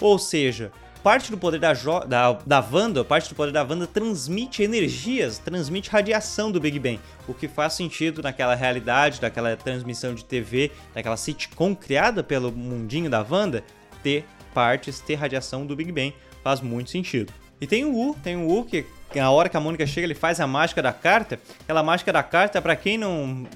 Ou 0.00 0.18
seja, 0.18 0.72
parte 1.06 1.30
do 1.30 1.38
poder 1.38 1.60
da, 1.60 1.72
da, 1.72 2.32
da 2.32 2.58
Wanda, 2.60 3.04
parte 3.04 3.28
do 3.28 3.36
poder 3.36 3.52
da 3.52 3.62
Wanda 3.62 3.86
transmite 3.86 4.64
energias, 4.64 5.38
transmite 5.38 5.88
radiação 5.88 6.50
do 6.50 6.58
Big 6.58 6.80
Bang, 6.80 6.98
o 7.28 7.32
que 7.32 7.46
faz 7.46 7.74
sentido 7.74 8.20
naquela 8.20 8.56
realidade, 8.56 9.20
daquela 9.20 9.56
transmissão 9.56 10.16
de 10.16 10.24
TV, 10.24 10.72
daquela 10.92 11.16
sitcom 11.16 11.76
criada 11.76 12.24
pelo 12.24 12.50
mundinho 12.50 13.08
da 13.08 13.22
Wanda, 13.22 13.62
ter 14.02 14.24
partes, 14.52 14.98
ter 14.98 15.14
radiação 15.14 15.64
do 15.64 15.76
Big 15.76 15.92
Bang, 15.92 16.12
faz 16.42 16.60
muito 16.60 16.90
sentido. 16.90 17.32
E 17.60 17.68
tem 17.68 17.84
o 17.84 17.94
U, 17.94 18.16
tem 18.20 18.34
o 18.34 18.48
U 18.48 18.64
que 18.64 18.84
na 19.14 19.30
hora 19.30 19.48
que 19.48 19.56
a 19.56 19.60
Mônica 19.60 19.86
chega 19.86 20.08
ele 20.08 20.14
faz 20.16 20.40
a 20.40 20.46
mágica 20.48 20.82
da 20.82 20.92
carta, 20.92 21.38
aquela 21.60 21.84
mágica 21.84 22.12
da 22.12 22.24
carta, 22.24 22.60
para 22.60 22.74
quem 22.74 22.98
não, 22.98 23.46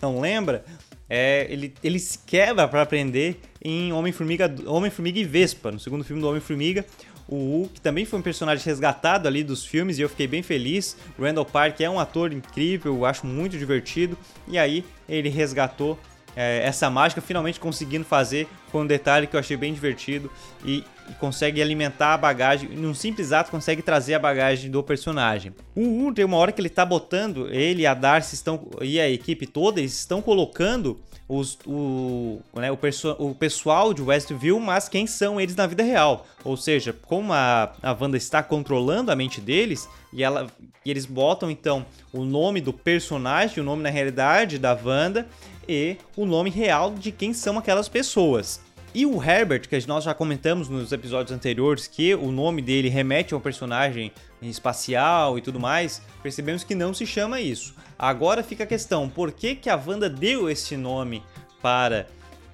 não 0.00 0.20
lembra, 0.20 0.64
é, 1.10 1.48
ele, 1.50 1.74
ele 1.82 1.98
se 1.98 2.16
quebra 2.20 2.68
para 2.68 2.82
aprender 2.82 3.40
em 3.64 3.92
Homem-Formiga 3.92 4.52
Homem 4.66 4.90
-Formiga 4.90 5.18
e 5.18 5.24
Vespa, 5.24 5.70
no 5.70 5.78
segundo 5.78 6.04
filme 6.04 6.20
do 6.20 6.28
Homem-Formiga. 6.28 6.84
O 7.28 7.36
Hulk 7.36 7.80
também 7.80 8.04
foi 8.04 8.18
um 8.18 8.22
personagem 8.22 8.64
resgatado 8.64 9.28
ali 9.28 9.42
dos 9.44 9.64
filmes 9.64 9.98
e 9.98 10.02
eu 10.02 10.08
fiquei 10.08 10.26
bem 10.26 10.42
feliz. 10.42 10.96
Randall 11.18 11.46
Park 11.46 11.80
é 11.80 11.88
um 11.88 11.98
ator 11.98 12.32
incrível, 12.32 12.94
eu 12.94 13.06
acho 13.06 13.26
muito 13.26 13.56
divertido. 13.56 14.18
E 14.48 14.58
aí 14.58 14.84
ele 15.08 15.28
resgatou 15.28 15.98
é, 16.36 16.62
essa 16.64 16.90
mágica, 16.90 17.20
finalmente 17.20 17.60
conseguindo 17.60 18.04
fazer 18.04 18.48
com 18.70 18.82
um 18.82 18.86
detalhe 18.86 19.26
que 19.26 19.36
eu 19.36 19.40
achei 19.40 19.56
bem 19.56 19.72
divertido 19.72 20.30
e, 20.64 20.84
e, 21.08 21.14
consegue 21.20 21.60
alimentar 21.60 22.14
a 22.14 22.16
bagagem, 22.16 22.70
num 22.70 22.94
simples 22.94 23.32
ato 23.32 23.50
consegue 23.50 23.82
trazer 23.82 24.14
a 24.14 24.18
bagagem 24.18 24.70
do 24.70 24.82
personagem. 24.82 25.54
O 25.74 25.82
Wu 25.82 26.14
tem 26.14 26.24
uma 26.24 26.38
hora 26.38 26.50
que 26.50 26.60
ele 26.60 26.70
tá 26.70 26.84
botando, 26.84 27.48
ele, 27.52 27.86
a 27.86 27.94
Darcy 27.94 28.34
estão, 28.34 28.68
e 28.80 28.98
a 28.98 29.08
equipe 29.08 29.46
toda, 29.46 29.80
eles 29.80 29.98
estão 29.98 30.22
colocando 30.22 30.98
os, 31.28 31.58
o, 31.66 32.40
né, 32.54 32.70
o, 32.70 32.78
o 33.18 33.34
pessoal 33.34 33.94
de 33.94 34.02
Westview, 34.02 34.58
mas 34.60 34.88
quem 34.88 35.06
são 35.06 35.40
eles 35.40 35.56
na 35.56 35.66
vida 35.66 35.82
real. 35.82 36.26
Ou 36.44 36.56
seja, 36.56 36.92
como 36.92 37.32
a, 37.32 37.72
a 37.82 37.96
Wanda 37.98 38.16
está 38.16 38.42
controlando 38.42 39.10
a 39.10 39.16
mente 39.16 39.40
deles, 39.40 39.88
e, 40.12 40.22
ela, 40.22 40.46
e 40.84 40.90
eles 40.90 41.06
botam 41.06 41.50
então 41.50 41.86
o 42.12 42.24
nome 42.24 42.60
do 42.60 42.72
personagem, 42.72 43.60
o 43.60 43.64
nome 43.64 43.82
na 43.82 43.90
realidade 43.90 44.58
da 44.58 44.72
Wanda, 44.74 45.26
e 45.68 45.96
o 46.16 46.26
nome 46.26 46.50
real 46.50 46.92
de 46.92 47.12
quem 47.12 47.32
são 47.32 47.58
aquelas 47.58 47.88
pessoas. 47.88 48.60
E 48.94 49.06
o 49.06 49.22
Herbert, 49.22 49.68
que 49.68 49.88
nós 49.88 50.04
já 50.04 50.12
comentamos 50.12 50.68
nos 50.68 50.92
episódios 50.92 51.34
anteriores, 51.34 51.86
que 51.86 52.14
o 52.14 52.30
nome 52.30 52.60
dele 52.60 52.90
remete 52.90 53.32
a 53.32 53.38
um 53.38 53.40
personagem 53.40 54.12
espacial 54.50 55.38
e 55.38 55.42
tudo 55.42 55.60
mais, 55.60 56.02
percebemos 56.22 56.64
que 56.64 56.74
não 56.74 56.92
se 56.92 57.06
chama 57.06 57.40
isso. 57.40 57.74
Agora 57.98 58.42
fica 58.42 58.64
a 58.64 58.66
questão, 58.66 59.08
por 59.08 59.32
que, 59.32 59.54
que 59.54 59.70
a 59.70 59.76
Wanda 59.76 60.08
deu 60.08 60.50
esse 60.50 60.76
nome 60.76 61.22
para 61.60 62.06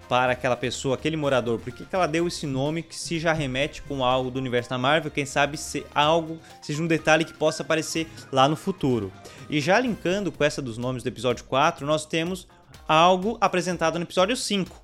para 0.09 0.33
aquela 0.33 0.57
pessoa, 0.57 0.95
aquele 0.95 1.17
morador? 1.17 1.61
Por 1.61 1.73
que, 1.73 1.85
que 1.85 1.95
ela 1.95 2.09
deu 2.09 2.27
esse 2.27 2.47
nome 2.47 2.83
que 2.83 2.97
se 2.97 3.19
já 3.19 3.33
remete 3.33 3.83
com 3.83 4.03
algo 4.03 4.31
do 4.31 4.39
universo 4.39 4.71
da 4.71 4.79
Marvel? 4.79 5.11
Quem 5.11 5.27
sabe 5.27 5.59
se 5.59 5.85
algo, 5.95 6.39
seja 6.63 6.83
um 6.83 6.87
detalhe 6.87 7.27
que 7.27 7.35
possa 7.35 7.63
aparecer 7.63 8.09
lá 8.33 8.49
no 8.49 8.57
futuro. 8.57 9.13
E 9.51 9.61
já 9.61 9.79
linkando 9.79 10.33
com 10.33 10.43
essa 10.43 10.63
dos 10.63 10.79
nomes 10.79 11.03
do 11.03 11.09
episódio 11.09 11.45
4, 11.45 11.87
nós 11.87 12.07
temos 12.07 12.49
algo 12.87 13.37
apresentado 13.39 13.99
no 13.99 14.05
episódio 14.05 14.35
5, 14.35 14.83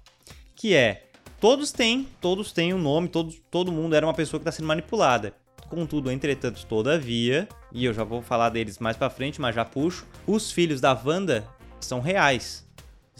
que 0.54 0.74
é 0.74 1.06
todos 1.40 1.72
têm, 1.72 2.06
todos 2.20 2.52
têm 2.52 2.74
um 2.74 2.78
nome, 2.78 3.08
todos, 3.08 3.40
todo 3.50 3.72
mundo 3.72 3.94
era 3.94 4.06
uma 4.06 4.14
pessoa 4.14 4.38
que 4.38 4.42
está 4.42 4.52
sendo 4.52 4.66
manipulada. 4.66 5.34
Contudo, 5.74 6.08
entretanto, 6.08 6.64
todavia, 6.66 7.48
e 7.72 7.84
eu 7.84 7.92
já 7.92 8.04
vou 8.04 8.22
falar 8.22 8.48
deles 8.48 8.78
mais 8.78 8.96
para 8.96 9.10
frente, 9.10 9.40
mas 9.40 9.56
já 9.56 9.64
puxo, 9.64 10.06
os 10.24 10.52
filhos 10.52 10.80
da 10.80 10.92
Wanda 10.92 11.44
são 11.80 12.00
reais. 12.00 12.64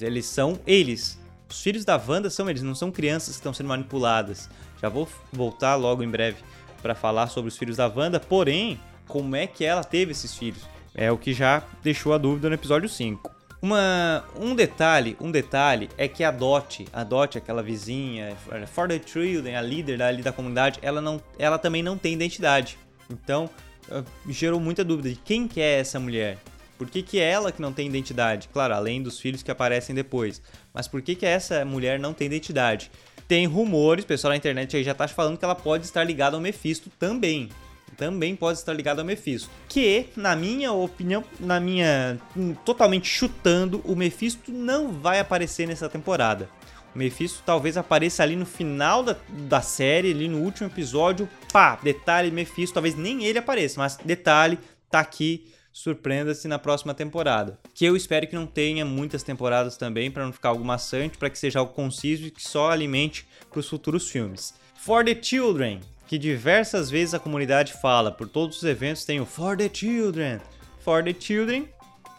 Eles 0.00 0.26
são 0.26 0.60
eles. 0.64 1.18
Os 1.50 1.60
filhos 1.60 1.84
da 1.84 1.96
Wanda 1.96 2.30
são 2.30 2.48
eles, 2.48 2.62
não 2.62 2.76
são 2.76 2.92
crianças 2.92 3.30
que 3.30 3.40
estão 3.40 3.52
sendo 3.52 3.66
manipuladas. 3.66 4.48
Já 4.80 4.88
vou 4.88 5.08
voltar 5.32 5.74
logo 5.74 6.04
em 6.04 6.08
breve 6.08 6.36
para 6.80 6.94
falar 6.94 7.26
sobre 7.26 7.48
os 7.48 7.58
filhos 7.58 7.76
da 7.76 7.88
Wanda, 7.88 8.20
porém, 8.20 8.78
como 9.08 9.34
é 9.34 9.48
que 9.48 9.64
ela 9.64 9.82
teve 9.82 10.12
esses 10.12 10.36
filhos? 10.36 10.62
É 10.94 11.10
o 11.10 11.18
que 11.18 11.32
já 11.32 11.60
deixou 11.82 12.14
a 12.14 12.18
dúvida 12.18 12.48
no 12.48 12.54
episódio 12.54 12.88
5. 12.88 13.33
Uma, 13.64 14.22
um 14.38 14.54
detalhe, 14.54 15.16
um 15.18 15.30
detalhe 15.30 15.88
é 15.96 16.06
que 16.06 16.22
a 16.22 16.30
Dot, 16.30 16.86
a 16.92 17.02
Dot, 17.02 17.38
aquela 17.38 17.62
vizinha, 17.62 18.36
For 18.70 18.86
the 18.86 19.00
Children, 19.02 19.56
a 19.56 19.62
líder 19.62 20.02
ali 20.02 20.22
da 20.22 20.30
comunidade, 20.32 20.78
ela, 20.82 21.00
não, 21.00 21.18
ela 21.38 21.56
também 21.56 21.82
não 21.82 21.96
tem 21.96 22.12
identidade. 22.12 22.76
Então, 23.08 23.48
ah, 23.90 24.04
gerou 24.28 24.60
muita 24.60 24.84
dúvida 24.84 25.08
de 25.08 25.16
quem 25.16 25.48
que 25.48 25.62
é 25.62 25.78
essa 25.80 25.98
mulher. 25.98 26.36
Por 26.76 26.90
que, 26.90 27.02
que 27.02 27.18
é 27.18 27.30
ela 27.30 27.50
que 27.50 27.62
não 27.62 27.72
tem 27.72 27.86
identidade? 27.88 28.50
Claro, 28.52 28.74
além 28.74 29.02
dos 29.02 29.18
filhos 29.18 29.42
que 29.42 29.50
aparecem 29.50 29.94
depois. 29.94 30.42
Mas 30.74 30.86
por 30.86 31.00
que, 31.00 31.14
que 31.14 31.24
essa 31.24 31.64
mulher 31.64 31.98
não 31.98 32.12
tem 32.12 32.26
identidade? 32.26 32.90
Tem 33.26 33.46
rumores, 33.46 34.04
pessoal 34.04 34.32
na 34.32 34.36
internet 34.36 34.76
aí 34.76 34.84
já 34.84 34.92
tá 34.92 35.08
falando 35.08 35.38
que 35.38 35.44
ela 35.46 35.54
pode 35.54 35.86
estar 35.86 36.04
ligada 36.04 36.36
ao 36.36 36.42
Mephisto 36.42 36.90
também 36.98 37.48
também 37.94 38.36
pode 38.36 38.58
estar 38.58 38.72
ligado 38.72 38.98
ao 38.98 39.04
Mephisto. 39.04 39.50
Que, 39.68 40.06
na 40.16 40.36
minha 40.36 40.72
opinião, 40.72 41.24
na 41.40 41.58
minha. 41.58 42.18
Totalmente 42.64 43.08
chutando, 43.08 43.80
o 43.84 43.94
Mephisto 43.96 44.52
não 44.52 44.92
vai 44.92 45.20
aparecer 45.20 45.66
nessa 45.66 45.88
temporada. 45.88 46.48
O 46.94 46.98
Mephisto 46.98 47.42
talvez 47.44 47.76
apareça 47.76 48.22
ali 48.22 48.36
no 48.36 48.46
final 48.46 49.02
da, 49.02 49.16
da 49.28 49.60
série, 49.60 50.12
ali 50.12 50.28
no 50.28 50.38
último 50.38 50.68
episódio. 50.68 51.28
Pá, 51.52 51.76
detalhe, 51.82 52.30
Mephisto, 52.30 52.74
talvez 52.74 52.94
nem 52.94 53.24
ele 53.24 53.38
apareça, 53.38 53.80
mas 53.80 53.96
detalhe, 53.96 54.58
tá 54.88 55.00
aqui. 55.00 55.50
Surpreenda-se 55.72 56.46
na 56.46 56.56
próxima 56.56 56.94
temporada. 56.94 57.58
Que 57.74 57.84
eu 57.84 57.96
espero 57.96 58.28
que 58.28 58.36
não 58.36 58.46
tenha 58.46 58.84
muitas 58.84 59.24
temporadas 59.24 59.76
também, 59.76 60.08
para 60.08 60.24
não 60.24 60.32
ficar 60.32 60.50
algo 60.50 60.64
maçante, 60.64 61.18
para 61.18 61.28
que 61.28 61.36
seja 61.36 61.58
algo 61.58 61.72
conciso 61.72 62.26
e 62.26 62.30
que 62.30 62.40
só 62.40 62.70
alimente 62.70 63.26
para 63.50 63.58
os 63.58 63.68
futuros 63.68 64.08
filmes. 64.08 64.54
For 64.76 65.04
the 65.04 65.20
Children, 65.20 65.80
que 66.14 66.18
diversas 66.18 66.88
vezes 66.88 67.12
a 67.12 67.18
comunidade 67.18 67.72
fala, 67.72 68.12
por 68.12 68.28
todos 68.28 68.58
os 68.58 68.62
eventos 68.62 69.04
tem 69.04 69.20
o 69.20 69.26
For 69.26 69.56
the 69.56 69.68
Children. 69.72 70.38
For 70.78 71.02
the 71.02 71.12
Children, 71.12 71.68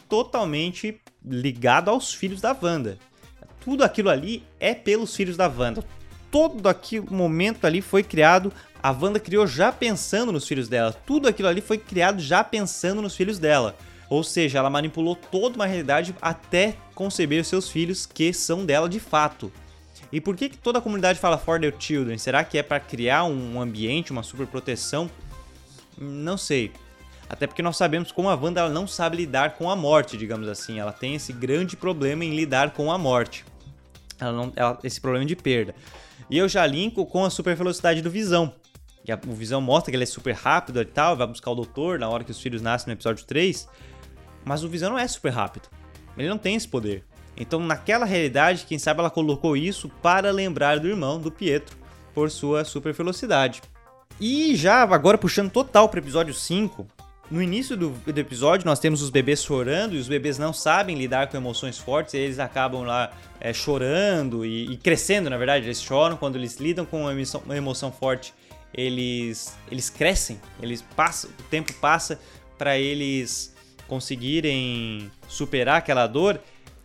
totalmente 0.10 1.00
ligado 1.26 1.90
aos 1.90 2.14
filhos 2.14 2.42
da 2.42 2.54
Wanda. 2.62 2.98
Tudo 3.64 3.86
aquilo 3.86 4.10
ali 4.10 4.44
é 4.60 4.74
pelos 4.74 5.16
filhos 5.16 5.38
da 5.38 5.48
Wanda. 5.48 5.82
Todo 6.30 6.68
aquele 6.68 7.10
momento 7.10 7.64
ali 7.64 7.82
foi 7.82 8.04
criado, 8.04 8.52
a 8.84 8.92
Wanda 8.92 9.18
criou 9.18 9.48
já 9.48 9.72
pensando 9.72 10.30
nos 10.30 10.46
filhos 10.46 10.68
dela. 10.68 10.92
Tudo 10.92 11.30
aquilo 11.30 11.48
ali 11.48 11.62
foi 11.62 11.78
criado 11.78 12.22
já 12.22 12.44
pensando 12.44 13.02
nos 13.02 13.16
filhos 13.16 13.40
dela. 13.40 13.78
Ou 14.10 14.26
seja, 14.26 14.60
ela 14.60 14.70
manipulou 14.70 15.16
toda 15.16 15.56
uma 15.56 15.66
realidade 15.66 16.14
até 16.22 16.76
conceber 16.94 17.42
os 17.42 17.48
seus 17.48 17.70
filhos 17.70 18.06
que 18.06 18.34
são 18.34 18.66
dela 18.66 18.90
de 18.90 19.00
fato. 19.00 19.54
E 20.16 20.22
por 20.22 20.34
que, 20.34 20.48
que 20.48 20.58
toda 20.58 20.80
a 20.80 20.82
comunidade 20.82 21.20
fala 21.20 21.38
For 21.38 21.60
the 21.60 21.74
Children? 21.78 22.18
Será 22.18 22.42
que 22.42 22.58
é 22.58 22.64
para 22.64 22.80
criar 22.80 23.26
um 23.26 23.60
ambiente, 23.60 24.14
uma 24.14 24.24
super 24.24 24.48
proteção? 24.48 25.12
Não 25.98 26.38
sei. 26.38 26.72
Até 27.28 27.46
porque 27.46 27.62
nós 27.62 27.76
sabemos 27.76 28.14
como 28.14 28.30
a 28.30 28.34
Wanda 28.34 28.70
não 28.70 28.88
sabe 28.88 29.18
lidar 29.18 29.56
com 29.56 29.70
a 29.70 29.76
morte, 29.76 30.16
digamos 30.16 30.48
assim. 30.48 30.80
Ela 30.80 30.94
tem 30.94 31.16
esse 31.16 31.34
grande 31.34 31.76
problema 31.76 32.24
em 32.24 32.34
lidar 32.34 32.72
com 32.72 32.90
a 32.90 32.98
morte. 32.98 33.44
Ela 34.18 34.32
não, 34.32 34.54
ela, 34.56 34.80
esse 34.86 35.02
problema 35.02 35.26
de 35.26 35.36
perda. 35.36 35.76
E 36.30 36.38
eu 36.38 36.48
já 36.48 36.66
linko 36.66 37.06
com 37.06 37.26
a 37.26 37.30
super 37.30 37.54
velocidade 37.54 38.02
do 38.02 38.10
Visão. 38.10 38.54
Que 39.04 39.12
a, 39.12 39.20
o 39.28 39.34
Visão 39.34 39.60
mostra 39.60 39.92
que 39.92 39.98
ele 39.98 40.04
é 40.04 40.08
super 40.08 40.34
rápido 40.34 40.82
e 40.82 40.86
tal, 40.86 41.18
vai 41.18 41.28
buscar 41.28 41.52
o 41.52 41.56
doutor 41.56 42.00
na 42.00 42.08
hora 42.08 42.24
que 42.24 42.32
os 42.32 42.40
filhos 42.40 42.62
nascem 42.62 42.88
no 42.88 42.94
episódio 42.94 43.26
3. 43.26 43.68
Mas 44.46 44.64
o 44.64 44.70
Visão 44.70 44.92
não 44.92 44.98
é 44.98 45.10
super 45.10 45.34
rápido. 45.34 45.68
Ele 46.18 46.30
não 46.30 46.38
tem 46.38 46.56
esse 46.56 46.70
poder. 46.70 47.04
Então, 47.38 47.60
naquela 47.60 48.06
realidade, 48.06 48.66
quem 48.66 48.80
sabe 48.80 49.00
ela 49.00 49.10
colocou 49.10 49.58
isso 49.58 49.90
para 50.02 50.32
lembrar 50.32 50.80
do 50.80 50.88
irmão, 50.88 51.20
do 51.20 51.32
Pietro, 51.32 51.78
por 52.14 52.32
sua 52.32 52.64
super 52.64 52.94
velocidade. 52.94 53.62
E 54.20 54.56
já 54.56 54.84
agora 54.84 55.18
puxando 55.18 55.52
total 55.52 55.90
para 55.90 55.98
o 55.98 56.02
episódio 56.02 56.34
5, 56.34 56.88
no 57.30 57.42
início 57.42 57.76
do, 57.76 57.90
do, 57.90 58.20
episódio 58.20 58.66
nós 58.66 58.80
temos 58.80 59.02
os 59.02 59.10
bebês 59.10 59.44
chorando 59.44 59.96
e 59.96 59.98
os 59.98 60.08
bebês 60.08 60.38
não 60.38 60.54
sabem 60.54 60.96
lidar 60.96 61.28
com 61.28 61.36
emoções 61.36 61.78
fortes, 61.78 62.14
e 62.14 62.18
eles 62.18 62.40
acabam 62.40 62.84
lá 62.84 63.12
é, 63.42 63.52
chorando 63.52 64.46
e, 64.46 64.72
e, 64.72 64.78
crescendo, 64.78 65.30
na 65.30 65.38
verdade, 65.38 65.66
eles 65.66 65.82
choram 65.82 66.16
quando 66.16 66.36
eles 66.36 66.58
lidam 66.58 66.86
com 66.86 67.02
uma 67.02 67.12
emoção, 67.12 67.42
uma 67.44 67.58
emoção 67.58 67.92
forte, 67.92 68.34
eles 68.74 69.58
eles 69.72 69.90
crescem, 69.90 70.40
eles 70.62 70.82
passam, 70.96 71.30
o 71.40 71.44
tempo 71.44 71.74
passa 71.74 72.20
para 72.58 72.78
eles 72.78 73.54
conseguirem 73.88 75.12
superar 75.28 75.78
aquela 75.78 76.08
dor 76.08 76.40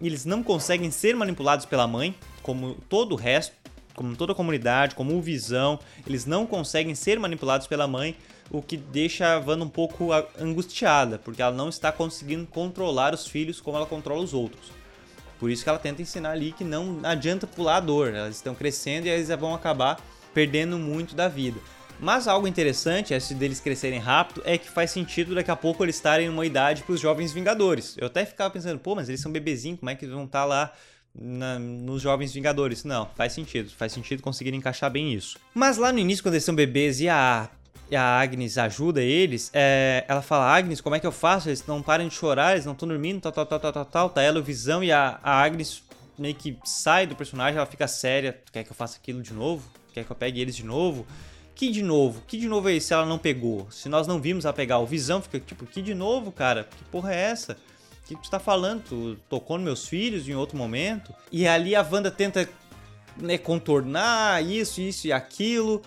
eles 0.09 0.25
não 0.25 0.43
conseguem 0.43 0.91
ser 0.91 1.15
manipulados 1.15 1.67
pela 1.67 1.87
mãe, 1.87 2.15
como 2.43 2.75
todo 2.89 3.13
o 3.13 3.17
resto, 3.17 3.55
como 3.95 4.17
toda 4.17 4.33
a 4.33 4.35
comunidade, 4.35 4.95
como 4.95 5.15
o 5.15 5.21
Visão, 5.21 5.79
eles 6.07 6.25
não 6.25 6.47
conseguem 6.47 6.95
ser 6.95 7.19
manipulados 7.19 7.67
pela 7.67 7.87
mãe, 7.87 8.17
o 8.51 8.63
que 8.63 8.77
deixa 8.77 9.35
a 9.35 9.39
Wanda 9.39 9.65
um 9.65 9.69
pouco 9.69 10.09
angustiada, 10.39 11.19
porque 11.19 11.43
ela 11.43 11.55
não 11.55 11.69
está 11.69 11.93
conseguindo 11.93 12.47
controlar 12.47 13.15
os 13.15 13.27
filhos 13.27 13.61
como 13.61 13.77
ela 13.77 13.87
controla 13.87 14.23
os 14.23 14.35
outros. 14.35 14.73
Por 15.39 15.51
isso 15.51 15.63
que 15.63 15.69
ela 15.69 15.79
tenta 15.79 16.03
ensinar 16.03 16.33
ali 16.33 16.53
que 16.53 16.65
não 16.65 17.01
adianta 17.03 17.47
pular 17.47 17.77
a 17.77 17.81
dor, 17.81 18.13
elas 18.13 18.37
estão 18.37 18.55
crescendo 18.55 19.07
e 19.07 19.11
eles 19.11 19.29
vão 19.29 19.55
acabar 19.55 20.01
perdendo 20.35 20.79
muito 20.79 21.15
da 21.15 21.29
vida. 21.29 21.61
Mas 22.01 22.27
algo 22.27 22.49
interessante, 22.49 23.13
esse 23.13 23.35
deles 23.35 23.61
crescerem 23.61 23.99
rápido, 23.99 24.43
é 24.47 24.57
que 24.57 24.71
faz 24.71 24.91
sentido 24.91 25.35
daqui 25.35 25.51
a 25.51 25.57
pouco 25.57 25.85
eles 25.85 25.97
estarem 25.97 26.27
em 26.27 26.29
uma 26.31 26.47
idade 26.47 26.83
para 26.83 26.95
os 26.95 27.01
jovens 27.01 27.31
Vingadores. 27.31 27.95
Eu 27.99 28.07
até 28.07 28.25
ficava 28.25 28.51
pensando, 28.51 28.79
pô, 28.79 28.95
mas 28.95 29.09
eles 29.09 29.21
são 29.21 29.31
bebezinhos, 29.31 29.79
como 29.79 29.91
é 29.91 29.95
que 29.95 30.07
eles 30.07 30.15
vão 30.15 30.25
estar 30.25 30.41
tá 30.41 30.45
lá 30.47 30.73
na, 31.15 31.59
nos 31.59 32.01
Jovens 32.01 32.33
Vingadores? 32.33 32.85
Não, 32.85 33.07
faz 33.15 33.35
sentido, 33.35 33.71
faz 33.71 33.93
sentido 33.93 34.23
conseguir 34.23 34.55
encaixar 34.55 34.91
bem 34.91 35.13
isso. 35.13 35.39
Mas 35.55 35.77
lá 35.77 35.93
no 35.93 35.99
início, 35.99 36.25
quando 36.25 36.35
eles 36.35 36.45
são 36.45 36.55
bebês 36.55 37.01
e 37.01 37.09
a, 37.09 37.51
e 37.91 37.97
a 37.97 38.03
Agnes 38.03 38.57
ajuda 38.57 39.03
eles, 39.03 39.51
é, 39.53 40.05
ela 40.09 40.23
fala, 40.23 40.57
Agnes, 40.57 40.81
como 40.81 40.97
é 40.97 41.01
que 41.01 41.07
eu 41.07 41.13
faço? 41.13 41.51
Eles 41.51 41.67
não 41.67 41.83
param 41.83 42.09
de 42.09 42.15
chorar, 42.15 42.53
eles 42.53 42.65
não 42.65 42.73
estão 42.73 42.89
dormindo, 42.89 43.21
tal, 43.21 43.33
tal, 43.33 43.45
tal, 43.45 43.61
tal, 43.61 43.73
tal, 43.73 43.85
tal. 43.85 44.11
Tá 44.11 44.23
ela, 44.23 44.41
o 44.41 44.43
Visão 44.43 44.83
e 44.83 44.91
a, 44.91 45.21
a 45.23 45.43
Agnes 45.43 45.83
meio 46.19 46.35
que 46.35 46.57
sai 46.65 47.07
do 47.07 47.15
personagem, 47.17 47.57
ela 47.57 47.67
fica 47.67 47.87
séria, 47.87 48.39
quer 48.53 48.65
que 48.65 48.71
eu 48.71 48.77
faça 48.77 48.99
aquilo 48.99 49.23
de 49.23 49.33
novo? 49.33 49.69
Quer 49.93 50.05
que 50.05 50.11
eu 50.11 50.17
pegue 50.17 50.41
eles 50.41 50.55
de 50.55 50.65
novo? 50.65 51.07
Que 51.55 51.71
de 51.71 51.83
novo? 51.83 52.23
Que 52.27 52.39
de 52.39 52.49
novo 52.49 52.69
é 52.69 52.75
esse 52.75 52.89
se 52.89 52.95
ela 52.95 53.07
não 53.07 53.19
pegou? 53.19 53.67
Se 53.71 53.89
nós 53.89 54.07
não 54.07 54.21
vimos 54.21 54.47
a 54.47 54.53
pegar 54.53 54.79
o 54.79 54.87
Visão, 54.87 55.21
fica 55.21 55.39
tipo, 55.41 55.67
que 55.67 55.83
de 55.83 55.95
novo, 55.95 56.33
cara? 56.33 56.65
Que 56.65 56.85
porra 56.85 57.15
é 57.15 57.19
essa? 57.19 57.57
O 58.05 58.09
que 58.09 58.17
tu 58.17 58.31
tá 58.31 58.39
falando? 58.39 58.83
Tu 58.83 59.17
tocou 59.29 59.57
nos 59.57 59.65
meus 59.65 59.87
filhos 59.87 60.29
em 60.29 60.35
outro 60.35 60.57
momento? 60.57 61.15
E 61.31 61.47
ali 61.47 61.77
a 61.77 61.83
Wanda 61.83 62.11
tenta 62.11 62.49
né, 63.17 63.39
contornar 63.39 64.43
isso, 64.45 64.81
isso 64.81 65.07
e 65.07 65.13
aquilo. 65.13 65.83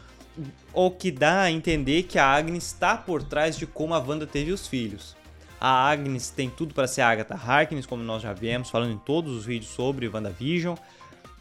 O 0.73 0.89
que 0.89 1.11
dá 1.11 1.41
a 1.41 1.51
entender 1.51 2.03
que 2.03 2.17
a 2.17 2.25
Agnes 2.25 2.65
está 2.65 2.97
por 2.97 3.21
trás 3.23 3.57
de 3.57 3.67
como 3.67 3.93
a 3.93 3.99
Wanda 3.99 4.25
teve 4.25 4.51
os 4.51 4.67
filhos. 4.67 5.15
A 5.59 5.89
Agnes 5.89 6.29
tem 6.29 6.49
tudo 6.49 6.73
para 6.73 6.87
ser 6.87 7.01
a 7.01 7.09
Agatha 7.09 7.35
Harkness, 7.35 7.85
como 7.85 8.03
nós 8.03 8.21
já 8.21 8.33
viemos 8.33 8.69
falando 8.69 8.93
em 8.93 8.97
todos 8.97 9.35
os 9.35 9.45
vídeos 9.45 9.71
sobre 9.71 10.07
WandaVision. 10.07 10.75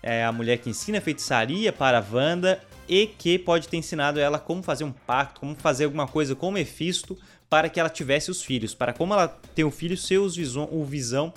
É 0.02 0.24
a 0.24 0.32
mulher 0.32 0.58
que 0.58 0.70
ensina 0.70 1.00
feitiçaria 1.00 1.72
para 1.72 1.98
a 1.98 2.04
Wanda 2.12 2.60
e 2.92 3.06
que 3.06 3.38
pode 3.38 3.68
ter 3.68 3.78
ensinado 3.78 4.20
ela 4.20 4.38
como 4.38 4.62
fazer 4.62 4.84
um 4.84 4.92
pacto, 4.92 5.40
como 5.40 5.54
fazer 5.54 5.86
alguma 5.86 6.06
coisa 6.06 6.36
com 6.36 6.48
o 6.48 6.52
Mephisto 6.52 7.16
para 7.48 7.70
que 7.70 7.80
ela 7.80 7.88
tivesse 7.88 8.30
os 8.30 8.42
filhos, 8.42 8.74
para 8.74 8.92
como 8.92 9.14
ela 9.14 9.28
tem 9.54 9.64
o 9.64 9.70
filho, 9.70 9.96
seus 9.96 10.36
visão, 10.36 10.68
o 10.70 10.84
visão 10.84 11.32